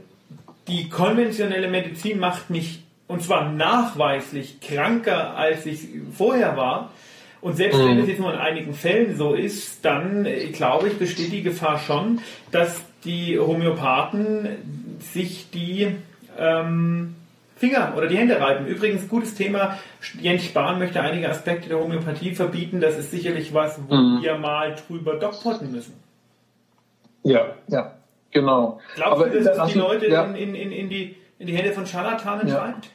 die 0.69 0.89
konventionelle 0.89 1.69
Medizin 1.69 2.21
macht 2.21 2.51
mich, 2.51 2.85
und 3.09 3.23
zwar 3.23 3.51
nachweislich, 3.51 4.61
kranker, 4.61 5.37
als 5.37 5.67
ich 5.67 5.89
vorher 6.17 6.57
war, 6.57 6.93
und 7.43 7.57
selbst 7.57 7.79
wenn 7.79 7.99
es 7.99 8.05
mhm. 8.05 8.09
jetzt 8.09 8.21
nur 8.21 8.33
in 8.33 8.39
einigen 8.39 8.73
Fällen 8.73 9.17
so 9.17 9.35
ist, 9.35 9.85
dann 9.85 10.25
äh, 10.25 10.47
glaube 10.47 10.89
ich, 10.89 10.99
besteht 10.99 11.33
die 11.33 11.43
Gefahr 11.43 11.79
schon, 11.79 12.21
dass 12.53 12.83
die 13.05 13.39
Homöopathen 13.39 14.99
sich 15.01 15.51
die 15.51 15.97
ähm, 16.39 17.17
Finger 17.57 17.95
oder 17.97 18.07
die 18.07 18.17
Hände 18.17 18.41
reiben. 18.41 18.67
Übrigens, 18.67 19.09
gutes 19.09 19.35
Thema. 19.35 19.77
Jens 20.21 20.45
Spahn 20.45 20.79
möchte 20.79 21.01
einige 21.01 21.29
Aspekte 21.29 21.69
der 21.69 21.81
Homöopathie 21.81 22.35
verbieten. 22.35 22.81
Das 22.81 22.97
ist 22.97 23.11
sicherlich 23.11 23.53
was, 23.53 23.81
wo 23.89 23.95
mhm. 23.95 24.23
wir 24.23 24.39
mal 24.39 24.77
drüber 24.87 25.17
dogpotten 25.17 25.73
müssen. 25.73 25.95
Ja, 27.25 27.55
ja, 27.67 27.95
genau. 28.31 28.81
Glaubst 28.95 29.13
Aber 29.21 29.31
du, 29.31 29.43
dass 29.43 29.57
das- 29.57 29.73
die 29.73 29.79
Leute 29.79 30.09
ja. 30.09 30.25
in, 30.27 30.55
in, 30.55 30.71
in, 30.71 30.89
die, 30.89 31.17
in 31.41 31.49
die 31.49 31.57
Hände 31.57 31.73
von 31.73 31.87
Scharlatanen 31.87 32.47
Ja. 32.47 32.59
treibt? 32.59 32.91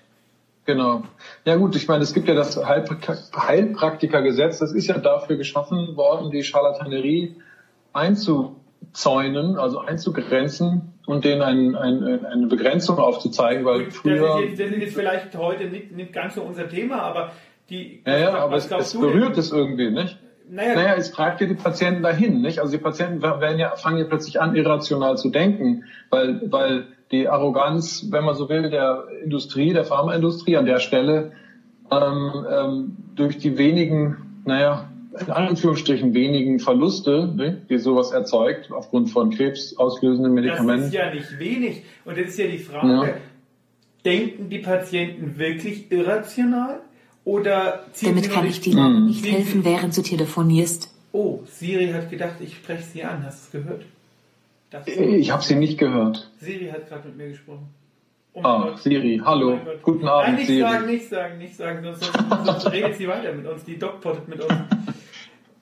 Genau. 0.67 1.03
Ja 1.45 1.55
gut, 1.55 1.77
ich 1.77 1.87
meine, 1.87 2.03
es 2.03 2.13
gibt 2.13 2.27
ja 2.27 2.35
das 2.35 2.57
Heilprak- 2.57 3.31
Heilpraktikergesetz, 3.35 4.59
das 4.59 4.73
ist 4.73 4.87
ja 4.87 4.97
dafür 4.97 5.37
geschaffen 5.37 5.95
worden, 5.95 6.29
die 6.29 6.43
Charlatanerie 6.43 7.37
einzuzäunen, 7.93 9.57
also 9.57 9.79
einzugrenzen 9.79 10.93
und 11.05 11.23
denen 11.23 11.41
ein, 11.41 11.75
ein, 11.75 12.25
eine 12.25 12.47
Begrenzung 12.47 12.97
aufzuzeigen, 12.97 13.63
weil 13.63 13.85
Das 13.85 13.93
ist, 13.93 13.97
früher... 14.01 14.41
jetzt, 14.41 14.59
das 14.59 14.69
ist 14.71 14.77
jetzt 14.77 14.93
vielleicht 14.95 15.35
heute 15.37 15.65
nicht, 15.69 15.93
nicht 15.93 16.11
ganz 16.11 16.35
so 16.35 16.41
unser 16.41 16.67
Thema, 16.67 17.01
aber 17.01 17.31
die. 17.69 18.03
Ja, 18.05 18.17
ja, 18.17 18.33
was 18.51 18.69
aber 18.69 18.81
es, 18.81 18.87
es 18.87 18.91
du 18.91 19.01
denn? 19.01 19.11
berührt 19.13 19.37
es 19.37 19.51
irgendwie, 19.53 19.89
nicht? 19.89 20.19
Naja, 20.49 20.75
Naja, 20.75 20.95
es 20.95 21.11
treibt 21.11 21.39
ja 21.39 21.47
die 21.47 21.55
Patienten 21.55 22.03
dahin, 22.03 22.41
nicht? 22.41 22.59
Also 22.59 22.73
die 22.73 22.83
Patienten 22.83 23.21
werden 23.21 23.57
ja, 23.57 23.73
fangen 23.77 23.99
ja 23.99 24.05
plötzlich 24.05 24.41
an, 24.41 24.53
irrational 24.55 25.17
zu 25.17 25.29
denken, 25.29 25.85
weil, 26.09 26.41
weil 26.51 26.87
die 27.11 27.27
Arroganz, 27.27 28.07
wenn 28.11 28.23
man 28.25 28.35
so 28.35 28.49
will, 28.49 28.69
der 28.69 29.05
Industrie, 29.23 29.73
der 29.73 29.85
Pharmaindustrie 29.85 30.57
an 30.57 30.65
der 30.65 30.79
Stelle 30.79 31.31
ähm, 31.91 32.31
ähm, 32.51 32.97
durch 33.15 33.37
die 33.37 33.57
wenigen, 33.57 34.17
naja, 34.45 34.89
in 35.19 35.31
Anführungsstrichen 35.31 36.13
wenigen 36.13 36.59
Verluste, 36.59 37.31
ne, 37.35 37.61
die 37.69 37.77
sowas 37.79 38.11
erzeugt, 38.11 38.71
aufgrund 38.71 39.09
von 39.09 39.31
krebsauslösenden 39.31 40.35
das 40.35 40.43
Medikamenten. 40.43 40.85
ist 40.87 40.93
ja 40.93 41.13
nicht 41.13 41.39
wenig. 41.39 41.83
Und 42.05 42.17
das 42.17 42.27
ist 42.27 42.37
ja 42.39 42.47
die 42.47 42.57
Frage, 42.59 42.87
Ja. 43.07 43.13
denken 44.05 44.49
die 44.49 44.59
Patienten 44.59 45.37
wirklich 45.39 45.91
irrational? 45.91 46.81
Oder 47.23 47.83
ziehen 47.91 48.09
Damit 48.15 48.29
kann 48.31 48.45
ich 48.45 48.61
die- 48.61 48.71
dir 48.71 48.89
nicht 48.89 49.25
helfen, 49.25 49.65
während 49.65 49.97
du 49.97 50.01
telefonierst. 50.01 50.93
Oh, 51.11 51.39
Siri 51.45 51.89
hat 51.91 52.09
gedacht, 52.09 52.35
ich 52.39 52.55
spreche 52.55 52.83
sie 52.83 53.03
an. 53.03 53.23
Hast 53.25 53.53
du 53.53 53.57
es 53.57 53.63
gehört? 53.63 53.81
Das 54.69 54.85
Ich 54.87 55.31
habe 55.31 55.43
sie 55.43 55.55
nicht 55.55 55.77
gehört. 55.77 56.29
Siri 56.39 56.67
hat 56.67 56.87
gerade 56.89 57.07
mit 57.07 57.17
mir 57.17 57.29
gesprochen. 57.29 57.69
Oh 58.33 58.41
Ah, 58.43 58.63
Gott. 58.69 58.79
Siri, 58.79 59.21
hallo, 59.23 59.53
Oh 59.53 59.55
mein 59.55 59.65
Gott. 59.65 59.81
guten 59.81 60.07
Abend, 60.07 60.27
Nein, 60.27 60.35
nicht 60.35 60.47
Siri. 60.47 60.61
sagen, 60.61 60.85
nicht 60.85 61.09
sagen, 61.09 61.37
nicht 61.37 61.55
sagen, 61.55 61.83
sonst, 61.83 62.03
sonst, 62.03 62.45
sonst 62.45 62.71
redet 62.71 62.95
sie 62.97 63.07
weiter 63.07 63.33
mit 63.33 63.47
uns. 63.47 63.63
Die 63.63 63.79
Dogpottet 63.79 64.27
mit 64.27 64.41
uns. 64.41 64.53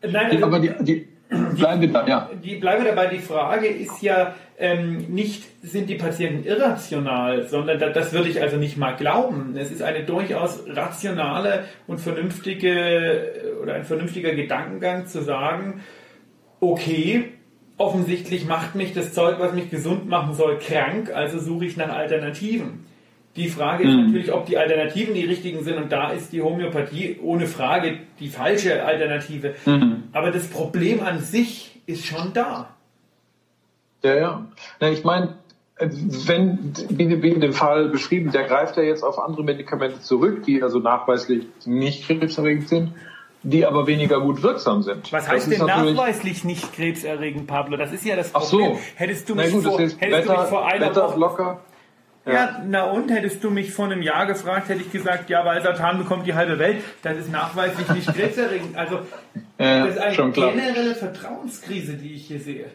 Nein, 0.02 0.32
also, 0.32 0.46
Aber 0.46 0.60
die, 0.60 0.72
die 0.82 1.08
bleiben 1.56 1.82
wir 1.82 1.92
da, 1.92 2.08
ja. 2.08 2.30
die 2.44 2.56
bleibe 2.56 2.84
dabei, 2.84 3.08
die 3.08 3.20
Frage 3.20 3.68
ist 3.68 4.02
ja 4.02 4.36
ähm, 4.60 4.98
nicht, 5.10 5.44
sind 5.64 5.90
die 5.90 5.96
Patienten 5.96 6.44
irrational, 6.46 7.48
sondern 7.48 7.80
da, 7.80 7.90
das 7.90 8.12
würde 8.14 8.30
ich 8.30 8.42
also 8.42 8.58
nicht 8.58 8.78
mal 8.78 8.92
glauben. 8.96 9.56
Es 9.58 9.72
ist 9.72 9.82
eine 9.82 10.04
durchaus 10.04 10.64
rationale 10.68 11.64
und 11.88 12.00
vernünftige 12.02 12.70
äh, 12.72 13.54
oder 13.62 13.76
ein 13.76 13.86
vernünftiger 13.86 14.34
Gedankengang 14.36 15.08
zu 15.08 15.22
sagen, 15.24 15.82
okay, 16.60 17.32
offensichtlich 17.78 18.46
macht 18.46 18.76
mich 18.76 18.94
das 18.94 19.14
Zeug, 19.14 19.40
was 19.40 19.54
mich 19.54 19.70
gesund 19.70 20.08
machen 20.08 20.34
soll, 20.34 20.60
krank, 20.60 21.12
also 21.14 21.40
suche 21.40 21.66
ich 21.66 21.78
nach 21.78 21.90
Alternativen. 21.90 22.86
Die 23.36 23.50
Frage 23.50 23.84
ist 23.84 23.94
natürlich, 23.94 24.32
ob 24.32 24.46
die 24.46 24.58
Alternativen 24.58 25.14
die 25.14 25.26
richtigen 25.26 25.62
sind 25.64 25.76
und 25.76 25.92
da 25.92 26.12
ist 26.12 26.32
die 26.32 26.42
Homöopathie 26.42 27.20
ohne 27.22 27.48
Frage 27.48 27.98
die 28.20 28.30
falsche 28.30 28.86
Alternative. 28.86 29.56
Aber 30.14 30.32
das 30.32 30.48
Problem 30.48 31.04
an 31.04 31.20
sich 31.20 31.82
ist 31.86 32.06
schon 32.06 32.32
da. 32.34 32.70
Ja, 34.04 34.16
ja. 34.16 34.46
Na, 34.80 34.90
ich 34.90 35.04
meine, 35.04 35.36
wenn, 35.78 36.72
wie, 36.90 37.22
wie 37.22 37.30
in 37.30 37.42
dem 37.42 37.52
Fall 37.52 37.90
beschrieben, 37.90 38.32
der 38.32 38.44
greift 38.44 38.78
ja 38.78 38.84
jetzt 38.84 39.04
auf 39.04 39.20
andere 39.20 39.44
Medikamente 39.44 40.00
zurück, 40.00 40.44
die 40.44 40.64
also 40.64 40.80
nachweislich 40.80 41.46
nicht 41.66 42.08
krebserregend 42.08 42.70
sind, 42.70 42.94
die 43.46 43.66
aber 43.66 43.88
weniger 43.88 44.20
gut 44.20 44.42
wirksam 44.42 44.82
sind. 44.82 45.12
Was 45.14 45.30
heißt 45.30 45.52
denn 45.52 45.66
nachweislich 45.66 46.44
nicht 46.44 46.74
krebserregend, 46.74 47.48
Pablo? 47.48 47.78
Das 47.78 47.92
ist 47.92 48.04
ja 48.04 48.16
das 48.16 48.34
Ach 48.34 48.42
Problem. 48.42 48.76
so. 48.76 48.80
Hättest 48.96 49.30
du 49.30 49.36
mich, 49.36 49.52
gut, 49.52 49.64
vor, 49.64 49.80
hättest 49.80 50.02
du 50.02 50.32
mich 50.34 50.42
vor 50.50 50.66
einer 50.66 50.88
Beta 50.88 51.04
Woche 51.04 51.16
Blocker. 51.16 51.60
Ja, 52.26 52.64
na 52.66 52.86
und 52.86 53.12
hättest 53.12 53.44
du 53.44 53.52
mich 53.52 53.72
vor 53.72 53.86
einem 53.86 54.02
Jahr 54.02 54.26
gefragt, 54.26 54.70
hätte 54.70 54.82
ich 54.82 54.92
gesagt, 54.92 55.30
ja, 55.30 55.46
weil 55.46 55.62
Satan 55.62 56.00
bekommt 56.00 56.26
die 56.26 56.34
halbe 56.34 56.58
Welt. 56.58 56.84
Das 57.04 57.18
ist 57.18 57.32
nachweislich 57.32 57.88
nicht 57.90 58.12
krebserregend. 58.12 58.76
Also 58.76 59.00
Ja, 59.60 59.86
das 59.86 59.96
ist 59.96 60.02
eine 60.02 60.32
generelle 60.32 60.96
Vertrauenskrise, 60.96 61.94
die 61.94 62.14
ich 62.14 62.28
hier 62.28 62.40
sehe. 62.40 62.66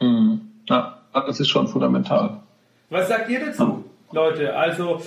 Mhm. 0.00 0.42
Ja, 0.68 1.00
das 1.12 1.40
ist 1.40 1.48
schon 1.48 1.66
fundamental. 1.68 2.40
Was 2.90 3.08
sagt 3.08 3.28
ihr 3.28 3.44
dazu, 3.44 3.84
Leute? 4.12 4.54
Also 4.56 5.00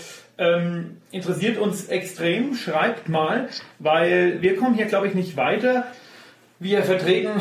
ähm, 0.44 0.98
interessiert 1.12 1.58
uns 1.58 1.88
extrem, 1.88 2.56
schreibt 2.56 3.08
mal, 3.08 3.50
weil 3.80 4.42
wir 4.42 4.58
kommen 4.58 4.76
hier, 4.76 4.86
glaube 4.86 5.08
ich, 5.08 5.14
nicht 5.14 5.38
weiter. 5.38 5.88
Wir 6.60 6.84
vertreten 6.84 7.32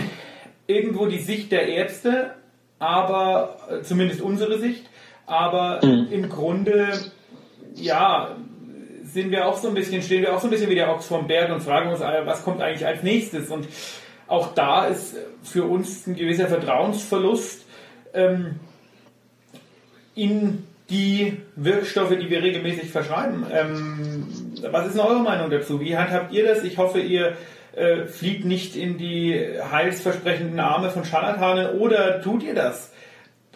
irgendwo 0.66 1.06
die 1.06 1.18
Sicht 1.18 1.52
der 1.52 1.68
Ärzte, 1.68 2.34
aber 2.78 3.56
äh, 3.70 3.82
zumindest 3.82 4.20
unsere 4.20 4.58
Sicht, 4.58 4.88
aber 5.26 5.82
im 5.82 6.28
Grunde, 6.28 6.88
ja, 7.74 8.36
sind 9.04 9.30
wir 9.30 9.46
auch 9.46 9.56
so 9.56 9.68
ein 9.68 9.74
bisschen, 9.74 10.02
stehen 10.02 10.22
wir 10.22 10.34
auch 10.34 10.40
so 10.40 10.48
ein 10.48 10.50
bisschen 10.50 10.68
wie 10.68 10.74
der 10.74 10.90
Ochs 10.90 11.06
vom 11.06 11.26
Berg 11.26 11.52
und 11.52 11.60
fragen 11.60 11.90
uns, 11.90 12.00
was 12.00 12.42
kommt 12.42 12.60
eigentlich 12.60 12.86
als 12.86 13.02
nächstes? 13.02 13.50
Und 13.50 13.66
auch 14.26 14.54
da 14.54 14.86
ist 14.86 15.16
für 15.42 15.64
uns 15.64 16.06
ein 16.06 16.16
gewisser 16.16 16.48
Vertrauensverlust. 16.48 17.66
Ähm, 18.14 18.60
in 20.14 20.66
die 20.92 21.38
Wirkstoffe, 21.56 22.16
die 22.16 22.30
wir 22.30 22.42
regelmäßig 22.42 22.90
verschreiben. 22.90 23.46
Ähm, 23.50 24.26
was 24.70 24.86
ist 24.86 24.96
denn 24.96 25.04
eure 25.04 25.22
Meinung 25.22 25.50
dazu? 25.50 25.80
Wie 25.80 25.96
handhabt 25.96 26.32
ihr 26.32 26.46
das? 26.46 26.62
Ich 26.62 26.78
hoffe, 26.78 27.00
ihr 27.00 27.36
äh, 27.74 28.04
fliegt 28.04 28.44
nicht 28.44 28.76
in 28.76 28.98
die 28.98 29.34
heilsversprechenden 29.70 30.60
Arme 30.60 30.90
von 30.90 31.04
Scharlatanen 31.04 31.78
oder 31.78 32.20
tut 32.20 32.42
ihr 32.42 32.54
das? 32.54 32.92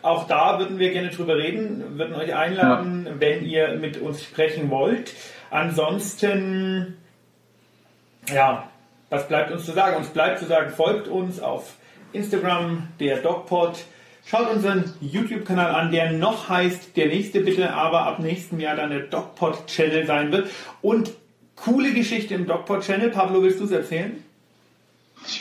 Auch 0.03 0.27
da 0.27 0.59
würden 0.59 0.79
wir 0.79 0.90
gerne 0.92 1.11
drüber 1.11 1.37
reden, 1.37 1.99
würden 1.99 2.14
euch 2.14 2.35
einladen, 2.35 3.09
wenn 3.18 3.44
ihr 3.44 3.77
mit 3.77 4.01
uns 4.01 4.22
sprechen 4.22 4.70
wollt. 4.70 5.12
Ansonsten, 5.51 6.96
ja, 8.33 8.70
was 9.11 9.27
bleibt 9.29 9.51
uns 9.51 9.64
zu 9.64 9.72
sagen? 9.72 9.96
Uns 9.96 10.09
bleibt 10.09 10.38
zu 10.38 10.44
sagen, 10.44 10.70
folgt 10.70 11.09
uns 11.09 11.40
auf 11.40 11.75
Instagram, 12.12 12.88
der 13.01 13.18
DocPod. 13.18 13.85
Schaut 14.29 14.51
unseren 14.53 14.93
YouTube-Kanal 15.01 15.73
an, 15.75 15.93
der 15.93 16.11
noch 16.12 16.49
heißt 16.49 16.97
Der 16.97 17.07
nächste 17.07 17.41
bitte, 17.41 17.73
aber 17.73 18.07
ab 18.07 18.19
nächstem 18.19 18.59
Jahr 18.59 18.75
dann 18.75 18.91
der 18.91 19.01
DocPod-Channel 19.07 20.05
sein 20.07 20.33
wird. 20.33 20.49
Und 20.83 21.12
coole 21.55 21.93
Geschichte 21.93 22.35
im 22.35 22.47
DocPod-Channel. 22.47 23.11
Pablo, 23.11 23.43
willst 23.43 23.61
du 23.61 23.65
es 23.65 23.71
erzählen? 23.71 24.23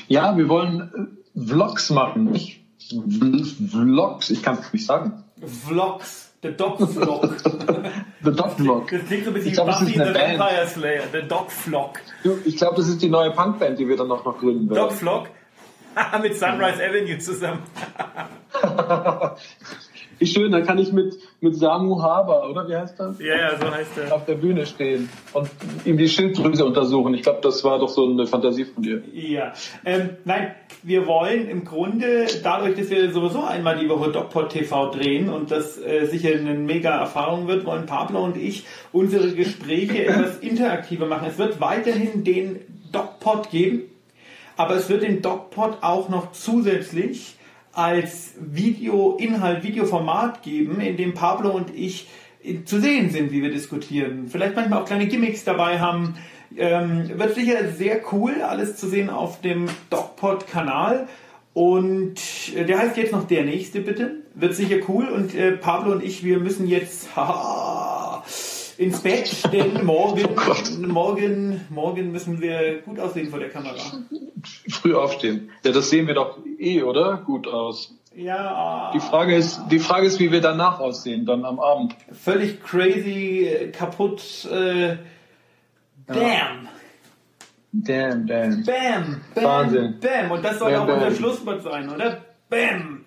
Ja, 0.08 0.38
wir 0.38 0.48
wollen 0.50 1.12
äh, 1.36 1.48
Vlogs 1.48 1.89
machen, 1.89 2.26
nicht 2.32 2.62
V- 2.89 3.04
Vlogs, 3.71 4.30
ich 4.30 4.43
kann 4.43 4.58
es 4.60 4.71
nicht 4.71 4.86
sagen. 4.86 5.24
Vlogs. 5.67 6.24
Der 6.43 6.52
Doc-Vlog. 6.52 7.38
The 8.24 8.32
Doc 8.32 8.52
Vlog. 8.58 8.91
Das 8.91 9.06
klingt 9.08 9.24
so 9.26 9.32
ein 9.32 9.34
bisschen 9.34 9.48
Ich 9.50 9.54
glaub, 9.56 9.67
wie 9.67 9.86
Buffy 9.86 9.93
the. 9.93 10.00
Vampire 10.00 10.67
Slayer. 10.67 11.04
Der 11.12 11.24
Doc-Vlog. 11.24 12.00
Du, 12.24 12.38
Ich 12.45 12.58
glaube, 12.58 12.76
das 12.76 12.88
ist 12.88 13.02
die 13.02 13.10
neue 13.10 13.32
Punkband, 13.32 13.80
die 13.80 13.88
wir 13.88 13.98
dann 13.98 14.10
noch, 14.10 14.24
noch 14.24 14.38
gründen 14.38 14.69
werden. 14.69 14.78
Doc-Vlog. 14.89 15.28
Mit 16.21 16.38
Sunrise 16.38 16.84
Avenue 16.84 17.17
zusammen. 17.17 17.63
Wie 20.17 20.25
schön, 20.25 20.51
dann 20.51 20.65
kann 20.65 20.77
ich 20.77 20.93
mit, 20.93 21.17
mit 21.41 21.55
Samu 21.55 22.01
Haber, 22.01 22.49
oder 22.49 22.67
wie 22.69 22.75
heißt 22.75 22.97
das? 22.97 23.19
Ja, 23.19 23.36
ja, 23.36 23.58
so 23.60 23.69
heißt 23.69 23.97
er. 23.97 24.15
Auf 24.15 24.25
der 24.25 24.36
Bühne 24.36 24.65
stehen 24.65 25.10
und 25.34 25.49
ihm 25.84 25.97
die 25.97 26.08
Schilddrüse 26.08 26.63
untersuchen. 26.63 27.13
Ich 27.13 27.23
glaube, 27.23 27.39
das 27.41 27.63
war 27.65 27.79
doch 27.79 27.89
so 27.89 28.10
eine 28.10 28.25
Fantasie 28.25 28.63
von 28.65 28.81
dir. 28.81 29.01
Ja, 29.12 29.51
ähm, 29.84 30.12
nein, 30.23 30.55
wir 30.84 31.05
wollen 31.05 31.49
im 31.49 31.65
Grunde, 31.65 32.27
dadurch, 32.43 32.77
dass 32.77 32.89
wir 32.89 33.12
sowieso 33.12 33.43
einmal 33.43 33.77
die 33.77 33.89
Woche 33.89 34.12
DocPod 34.12 34.49
TV 34.49 34.91
drehen 34.91 35.29
und 35.29 35.51
das 35.51 35.77
äh, 35.77 36.05
sicher 36.05 36.29
eine 36.29 36.53
mega 36.53 36.97
Erfahrung 36.97 37.47
wird, 37.47 37.65
wollen 37.65 37.86
Pablo 37.86 38.23
und 38.23 38.38
ich 38.38 38.65
unsere 38.93 39.34
Gespräche 39.34 40.05
etwas 40.05 40.38
interaktiver 40.41 41.08
machen. 41.08 41.27
Es 41.27 41.38
wird 41.38 41.60
weiterhin 41.60 42.23
den 42.23 42.62
DocPod 42.93 43.49
geben, 43.49 43.84
aber 44.58 44.76
es 44.76 44.89
wird 44.89 45.04
den 45.04 45.22
DocPod 45.22 45.80
auch 45.82 46.10
noch 46.10 46.32
zusätzlich 46.32 47.38
als 47.74 48.34
Videoinhalt, 48.39 49.63
Videoformat 49.63 50.41
geben, 50.44 50.80
in 50.80 50.98
dem 50.98 51.13
Pablo 51.13 51.52
und 51.52 51.76
ich 51.76 52.08
zu 52.65 52.80
sehen 52.80 53.10
sind, 53.10 53.32
wie 53.32 53.41
wir 53.41 53.52
diskutieren. 53.52 54.28
Vielleicht 54.30 54.56
manchmal 54.56 54.82
auch 54.82 54.86
kleine 54.86 55.08
Gimmicks 55.08 55.44
dabei 55.44 55.80
haben. 55.80 56.15
Ähm, 56.56 57.10
wird 57.18 57.36
sicher 57.36 57.70
sehr 57.70 58.02
cool, 58.13 58.41
alles 58.41 58.78
zu 58.78 58.88
sehen 58.88 59.10
auf 59.10 59.41
dem 59.41 59.68
DocPod-Kanal. 59.89 61.08
Und 61.54 62.20
äh, 62.56 62.65
der 62.65 62.78
heißt 62.80 62.98
jetzt 62.98 63.12
noch 63.12 63.28
Der 63.28 63.44
Nächste, 63.44 63.82
bitte. 63.82 64.24
Wird 64.36 64.56
sicher 64.56 64.78
cool. 64.88 65.08
Und 65.08 65.34
äh, 65.34 65.54
Pablo 65.54 65.91
und 65.94 66.04
ich, 66.04 66.24
wir 66.24 66.39
müssen 66.39 66.68
jetzt 66.68 67.10
haha, 67.15 67.64
ins 68.78 69.02
Bett, 69.02 69.44
denn 69.52 69.86
morgen, 69.86 70.28
morgen, 70.88 71.62
morgen 71.70 72.12
müssen 72.12 72.42
wir 72.42 72.82
gut 72.82 73.00
aussehen 73.00 73.30
vor 73.30 73.40
der 73.40 73.50
Kamera. 73.50 73.76
Früh 74.70 74.94
aufstehen. 74.96 75.50
Ja, 75.64 75.72
das 75.72 75.90
sehen 75.90 76.08
wir 76.08 76.14
doch 76.14 76.38
eh, 76.60 76.84
oder? 76.84 77.18
Gut 77.26 77.48
aus. 77.48 77.94
Ja, 78.16 78.92
Die 78.94 79.00
Frage 79.02 79.36
ist, 79.36 79.60
die 79.70 79.80
Frage 79.80 80.08
ist, 80.08 80.20
wie 80.20 80.32
wir 80.32 80.40
danach 80.40 80.80
aussehen, 80.80 81.26
dann 81.26 81.44
am 81.44 81.60
Abend. 81.60 81.96
völlig 82.14 82.64
crazy, 82.64 83.46
äh, 83.46 83.72
kaputt. 83.72 84.46
Äh, 84.50 84.98
damn. 86.08 86.70
Damn, 87.74 88.26
damn. 88.26 88.64
Bam, 88.64 89.22
bam, 89.36 89.44
Wahnsinn. 89.44 90.00
bam. 90.00 90.32
Und 90.32 90.46
das 90.46 90.60
soll 90.60 90.72
Bam, 90.72 90.90
auch 90.90 90.94
unser. 90.94 91.12
Schlusswort 91.12 91.64
sein, 91.64 91.90
oder? 91.94 92.24
Bam. 92.50 93.04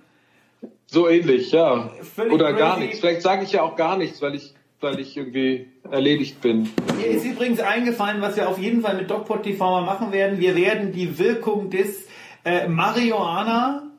So 0.87 1.09
ähnlich, 1.09 1.53
ja. 1.53 1.91
Völlig 2.15 2.33
Oder 2.33 2.53
gar 2.53 2.75
crazy. 2.75 2.85
nichts. 2.87 3.01
Vielleicht 3.01 3.23
sage 3.23 3.45
ich 3.45 3.53
ja 3.53 3.63
auch 3.63 3.77
gar 3.77 3.97
nichts, 3.97 4.21
weil 4.21 4.35
ich, 4.35 4.55
weil 4.81 5.01
ich 5.01 5.17
irgendwie 5.17 5.69
erledigt 5.91 6.41
bin. 6.41 6.71
Mir 6.97 7.07
ist 7.07 7.25
übrigens 7.25 7.61
eingefallen, 7.61 8.21
was 8.21 8.37
wir 8.37 8.49
auf 8.49 8.59
jeden 8.59 8.83
Fall 8.83 8.97
mit 8.97 9.11
DocPod 9.11 9.43
TV 9.43 9.81
mal 9.81 9.85
machen 9.85 10.13
werden. 10.13 10.39
Wir 10.39 10.55
werden 10.55 10.93
die 10.93 11.19
Wirkung 11.19 11.71
des 11.71 12.07
äh, 12.45 12.69
Marihuana 12.69 13.91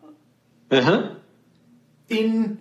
Aha. 0.70 1.18
in 2.08 2.60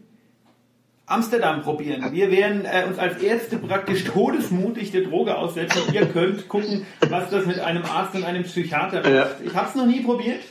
Amsterdam 1.07 1.62
probieren. 1.62 2.12
Wir 2.12 2.31
werden 2.31 2.64
äh, 2.64 2.85
uns 2.87 2.98
als 2.98 3.22
Ärzte 3.22 3.57
praktisch 3.59 4.04
todesmutig 4.04 4.90
der 4.90 5.02
Droge 5.02 5.37
aussetzen. 5.37 5.83
Ihr 5.92 6.07
könnt 6.07 6.48
gucken, 6.48 6.87
was 7.09 7.31
das 7.31 7.46
mit 7.46 7.61
einem 7.61 7.85
Arzt 7.85 8.14
und 8.14 8.24
einem 8.24 8.42
Psychiater 8.42 8.98
macht. 8.98 9.11
Ja. 9.11 9.31
Ich 9.44 9.54
habe 9.54 9.68
es 9.68 9.74
noch 9.74 9.87
nie 9.87 10.00
probiert. 10.00 10.42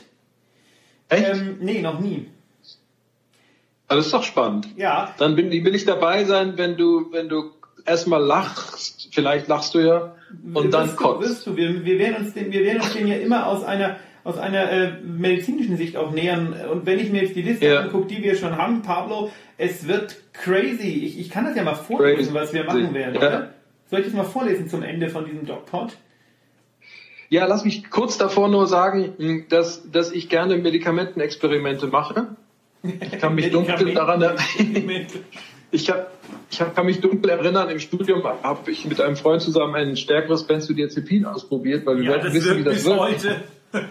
Echt? 1.10 1.24
Ähm, 1.26 1.58
nee, 1.60 1.80
noch 1.80 2.00
nie. 2.00 2.26
Ah, 3.86 3.96
das 3.96 4.06
ist 4.06 4.14
doch 4.14 4.22
spannend. 4.22 4.68
Ja, 4.76 5.14
Dann 5.18 5.34
bin, 5.34 5.50
will 5.50 5.74
ich 5.74 5.86
dabei 5.86 6.24
sein, 6.24 6.58
wenn 6.58 6.76
du, 6.76 7.10
wenn 7.10 7.28
du 7.28 7.52
erstmal 7.88 8.22
lachst. 8.22 9.08
Vielleicht 9.12 9.48
lachst 9.48 9.74
du 9.74 9.80
ja. 9.80 10.14
Und 10.54 10.72
dann 10.72 10.88
wirst 10.88 11.00
du, 11.00 11.02
kotzt. 11.02 11.28
wirst 11.28 11.46
du. 11.46 11.56
Wir, 11.56 11.84
wir, 11.84 11.98
werden 11.98 12.24
uns 12.24 12.34
den, 12.34 12.52
wir 12.52 12.64
werden 12.64 12.80
uns 12.82 12.92
den 12.92 13.06
ja 13.06 13.16
immer 13.16 13.46
aus 13.46 13.64
einer 13.64 13.96
aus 14.24 14.36
einer 14.36 14.70
äh, 14.70 14.92
medizinischen 15.02 15.78
Sicht 15.78 15.96
auch 15.96 16.10
nähern. 16.10 16.54
Und 16.70 16.84
wenn 16.84 16.98
ich 16.98 17.10
mir 17.10 17.22
jetzt 17.22 17.34
die 17.34 17.40
Liste 17.40 17.66
Ja. 17.66 17.80
angucke, 17.80 18.08
die 18.08 18.22
wir 18.22 18.36
schon 18.36 18.56
haben, 18.56 18.82
Pablo, 18.82 19.30
es 19.56 19.88
wird 19.88 20.16
crazy. 20.34 20.88
Ich, 20.88 21.18
ich 21.18 21.30
kann 21.30 21.46
das 21.46 21.56
ja 21.56 21.62
mal 21.62 21.74
vorlesen, 21.74 22.34
Crazy. 22.34 22.34
was 22.34 22.52
wir 22.52 22.64
machen 22.64 22.92
werden. 22.92 23.14
Ja. 23.14 23.20
Oder? 23.20 23.54
Soll 23.86 24.00
ich 24.00 24.06
das 24.06 24.14
mal 24.14 24.24
vorlesen 24.24 24.68
zum 24.68 24.82
Ende 24.82 25.08
von 25.08 25.24
diesem 25.24 25.46
DocPod? 25.46 25.96
Ja, 27.30 27.46
lass 27.46 27.64
mich 27.64 27.88
kurz 27.90 28.18
davor 28.18 28.48
nur 28.48 28.66
sagen, 28.66 29.14
mh, 29.16 29.44
dass, 29.48 29.90
dass 29.90 30.12
ich 30.12 30.28
gerne 30.28 30.58
Medikamentenexperimente 30.58 31.86
mache. 31.86 32.36
Ich 32.82 33.18
kann 33.18 33.34
mich 33.34 33.50
dunkel 33.50 33.94
daran 33.94 34.22
erinnern. 34.22 35.06
Ich, 35.70 35.90
hab, 35.90 36.10
ich 36.50 36.58
kann 36.74 36.86
mich 36.86 37.00
dunkel 37.00 37.30
erinnern, 37.30 37.68
im 37.70 37.78
Studium 37.78 38.24
habe 38.24 38.70
ich 38.70 38.84
mit 38.86 39.00
einem 39.00 39.16
Freund 39.16 39.42
zusammen 39.42 39.74
ein 39.74 39.96
stärkeres 39.96 40.46
Benzodiazepin 40.46 41.24
ausprobiert, 41.26 41.84
weil 41.86 41.98
wir 41.98 42.04
Ja, 42.04 42.10
wollten 42.12 42.32
wissen, 42.32 42.58
wie 42.58 42.64
das 42.64 42.84
wirkt. 42.84 43.00
heute. 43.00 43.36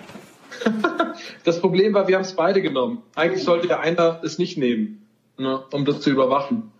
Das 1.43 1.62
Problem 1.62 1.93
war, 1.93 2.08
wir 2.08 2.15
haben 2.15 2.24
es 2.24 2.34
beide 2.36 2.62
genommen. 2.62 3.02
Eigentlich 3.15 3.43
sollte 3.43 3.67
ja 3.67 3.80
einer 3.80 4.20
es 4.24 4.38
nicht 4.38 4.58
nehmen, 4.58 5.06
ne, 5.38 5.63
um 5.72 5.86
das 5.86 6.02
zu 6.02 6.10
überwachen. 6.10 6.72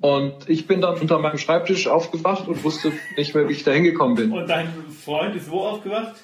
Und 0.00 0.48
ich 0.48 0.66
bin 0.66 0.80
dann 0.80 0.98
unter 0.98 1.18
meinem 1.18 1.38
Schreibtisch 1.38 1.86
aufgewacht 1.88 2.48
und 2.48 2.62
wusste 2.64 2.92
nicht 3.16 3.34
mehr, 3.34 3.48
wie 3.48 3.52
ich 3.52 3.64
da 3.64 3.70
hingekommen 3.72 4.16
bin. 4.16 4.32
Und 4.32 4.48
dein 4.48 4.72
Freund 5.04 5.36
ist 5.36 5.50
wo 5.50 5.60
aufgewacht? 5.60 6.14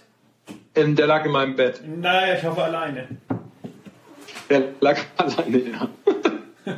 Ähm, 0.74 0.94
Der 0.96 1.06
lag 1.06 1.24
in 1.24 1.32
meinem 1.32 1.56
Bett. 1.56 1.80
Naja, 1.86 2.34
ich 2.36 2.44
hoffe 2.44 2.62
alleine. 2.64 3.08
Der 4.50 4.62
lag 4.80 4.98
alleine, 5.16 5.58
ja. 5.70 5.88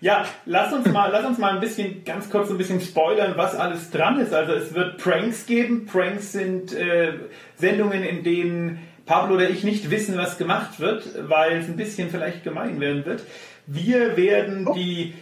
Ja, 0.00 0.26
lass 0.46 0.72
uns 0.72 0.86
mal, 0.86 1.10
lass 1.10 1.26
uns 1.26 1.38
mal 1.38 1.54
ein 1.54 1.60
bisschen, 1.60 2.04
ganz 2.04 2.30
kurz 2.30 2.50
ein 2.50 2.58
bisschen 2.58 2.80
spoilern, 2.80 3.32
was 3.36 3.56
alles 3.56 3.90
dran 3.90 4.20
ist. 4.20 4.32
Also 4.32 4.52
es 4.52 4.72
wird 4.72 4.98
Pranks 4.98 5.46
geben. 5.46 5.86
Pranks 5.86 6.32
sind 6.32 6.72
äh, 6.72 7.14
Sendungen, 7.56 8.04
in 8.04 8.22
denen 8.22 8.78
Pablo 9.06 9.34
oder 9.34 9.50
ich 9.50 9.64
nicht 9.64 9.90
wissen, 9.90 10.16
was 10.16 10.38
gemacht 10.38 10.78
wird, 10.78 11.28
weil 11.28 11.58
es 11.58 11.66
ein 11.66 11.76
bisschen 11.76 12.10
vielleicht 12.10 12.44
gemein 12.44 12.78
werden 12.78 13.06
wird. 13.06 13.24
Wir 13.66 14.16
werden 14.16 14.68
die 14.76 15.14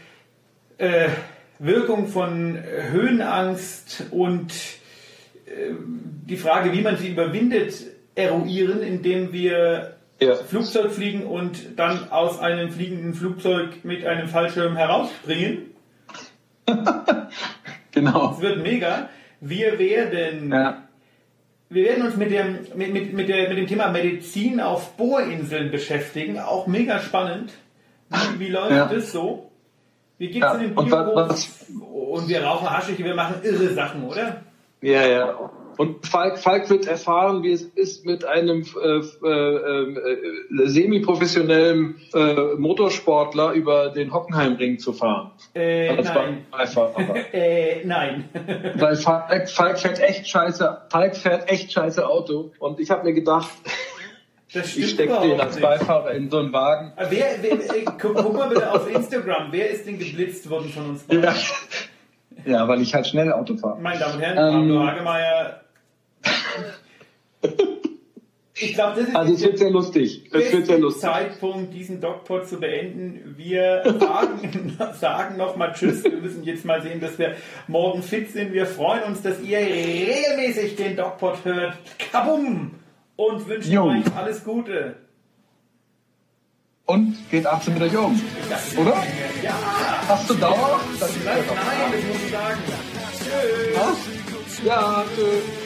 äh, 0.77 1.09
Wirkung 1.59 2.09
von 2.09 2.59
Höhenangst 2.91 4.05
und 4.11 4.53
äh, 5.47 5.73
die 6.27 6.37
Frage, 6.37 6.75
wie 6.75 6.83
man 6.83 6.99
sie 6.99 7.12
überwindet, 7.12 7.77
eruieren, 8.15 8.83
indem 8.83 9.33
wir 9.33 9.96
Ja. 10.18 10.35
Flugzeug 10.35 10.92
fliegen 10.92 11.24
und 11.26 11.79
dann 11.79 12.11
aus 12.11 12.38
einem 12.40 12.70
fliegenden 12.70 13.12
Flugzeug 13.14 13.85
mit 13.85 14.05
einem 14.07 14.29
Fallschirm 14.29 14.76
herausspringen. 14.76 15.70
Genau. 17.92 18.33
Es 18.33 18.40
wird 18.42 18.62
mega. 18.62 19.09
Wir 19.40 19.79
werden, 19.79 20.52
Ja. 20.52 20.83
wir 21.70 21.85
werden 21.85 22.05
uns 22.07 22.16
mit 22.16 22.31
dem, 22.31 22.59
mit, 22.74 22.92
mit, 22.92 23.12
mit, 23.14 23.29
der, 23.29 23.48
mit 23.48 23.57
dem 23.59 23.66
Thema 23.66 23.88
Medizin 23.90 24.61
auf 24.61 24.96
Bohrinseln 24.96 25.70
beschäftigen. 25.70 26.38
Auch 26.38 26.66
mega 26.66 26.98
spannend. 27.00 27.52
Wie, 28.11 28.40
wie 28.40 28.48
läuft 28.48 28.70
Ja. 28.72 28.87
das 28.87 29.12
so? 29.12 29.50
Wie 30.18 30.26
geht's 30.29 30.44
Ja, 30.44 30.55
in 30.55 30.61
den 30.61 30.72
und 30.76 30.87
Biohof? 30.90 31.14
was- 31.31 31.66
Und 31.81 32.29
wir 32.29 32.44
rauchen 32.44 32.68
Haschig, 32.70 32.98
wir 33.02 33.14
machen 33.14 33.37
irre 33.42 33.72
Sachen, 33.72 34.05
oder? 34.05 34.42
Ja, 34.83 35.07
ja. 35.07 35.50
Und 35.77 36.07
Falk, 36.07 36.39
Falk 36.39 36.71
wird 36.71 36.87
erfahren, 36.87 37.43
wie 37.43 37.53
es 37.53 37.62
ist, 37.62 38.07
mit 38.07 38.25
einem 38.25 38.65
äh, 38.83 39.01
äh, 39.27 39.93
äh, 39.93 40.67
semi-professionellen 40.67 41.97
äh, 42.15 42.55
Motorsportler 42.57 43.53
über 43.53 43.91
den 43.91 44.12
Hockenheimring 44.12 44.79
zu 44.79 44.93
fahren. 44.93 45.33
Äh, 45.55 45.91
Als 45.91 46.09
nein. 46.09 46.47
Beifahrer. 46.51 47.17
Äh, 47.33 47.85
nein. 47.85 48.29
Weil 48.77 48.97
Falk, 48.97 49.49
Falk 49.51 49.79
fährt 49.79 50.01
echt 50.01 50.29
scheiße, 50.29 50.83
Falk 50.91 51.17
fährt 51.17 51.51
echt 51.51 51.73
scheiße 51.73 52.07
Auto. 52.07 52.53
Und 52.59 52.81
ich 52.81 52.91
habe 52.91 53.05
mir 53.05 53.12
gedacht, 53.12 53.51
ich 54.49 54.91
stecke 54.91 55.21
den 55.21 55.41
als. 55.41 55.61
Beifahrer 55.61 56.12
in 56.12 56.31
so 56.31 56.39
einen 56.39 56.53
Wagen. 56.53 56.93
Wer, 56.97 57.27
wer, 57.43 57.59
guck, 58.01 58.15
guck 58.15 58.33
mal 58.33 58.49
bitte 58.49 58.71
auf 58.71 58.89
Instagram. 58.89 59.49
Wer 59.51 59.71
ist 59.71 59.87
denn 59.87 59.99
geblitzt 59.99 60.49
worden 60.49 60.71
von 60.71 60.91
uns 60.91 61.03
beiden? 61.03 61.25
Ja, 61.25 61.35
ja 62.45 62.69
weil 62.69 62.81
ich 62.81 62.95
halt 62.95 63.07
schnell 63.07 63.33
Auto 63.33 63.57
fahre. 63.57 63.81
Meine 63.81 63.99
Damen 63.99 64.15
und 64.15 64.21
Herren, 64.21 64.39
Ähm. 64.39 64.69
Pablo 64.69 64.87
Hagemeyer. 64.87 65.61
Ich 68.59 68.73
glaube, 68.73 69.01
das 69.01 69.09
ist 69.09 69.16
Also 69.16 69.35
es 69.35 69.42
wird 69.42 69.59
sehr 69.59 69.71
lustig. 69.71 70.25
Es 70.33 70.45
der 70.45 70.53
wird 70.53 70.66
sehr 70.66 70.79
lustig. 70.79 71.03
Zeitpunkt, 71.03 71.75
diesen 71.75 72.01
Dogpod 72.01 72.49
zu 72.49 72.59
beenden. 72.59 73.35
Wir 73.37 73.83
sagen, 74.01 74.79
sagen 74.99 75.37
nochmal 75.37 75.73
Tschüss. 75.75 76.03
Wir 76.05 76.12
müssen 76.12 76.42
jetzt 76.42 76.64
mal 76.64 76.81
sehen, 76.81 77.01
dass 77.01 77.19
wir 77.19 77.37
morgen 77.69 78.03
fit 78.03 78.31
sind. 78.33 78.55
Wir 78.55 78.64
freuen 78.64 79.03
uns, 79.05 79.21
dass 79.21 79.42
ihr 79.42 79.59
regelmäßig 79.59 80.77
den 80.77 80.97
Dogpod 80.97 81.45
hört. 81.45 81.77
Kabum! 82.11 82.71
Und 83.16 83.47
wünschen 83.49 83.73
Jo. 83.73 83.88
euch 83.88 84.14
alles 84.16 84.42
Gute. 84.42 84.97
Und 86.87 87.16
geht 87.31 87.47
18 87.47 87.75
mit 87.75 87.83
euch 87.83 87.97
um. 87.97 88.19
Oder? 88.79 89.05
Ja! 89.42 89.55
Hast 90.09 90.31
du 90.31 90.35
ist 91.11 91.25
Nein, 91.25 91.38
nein, 91.49 91.92
das 91.92 92.05
muss 92.05 92.25
ich 92.25 92.31
sagen. 92.31 92.61
Tschüss! 93.19 94.64
Ja, 94.64 95.05
tschüss. 95.14 95.65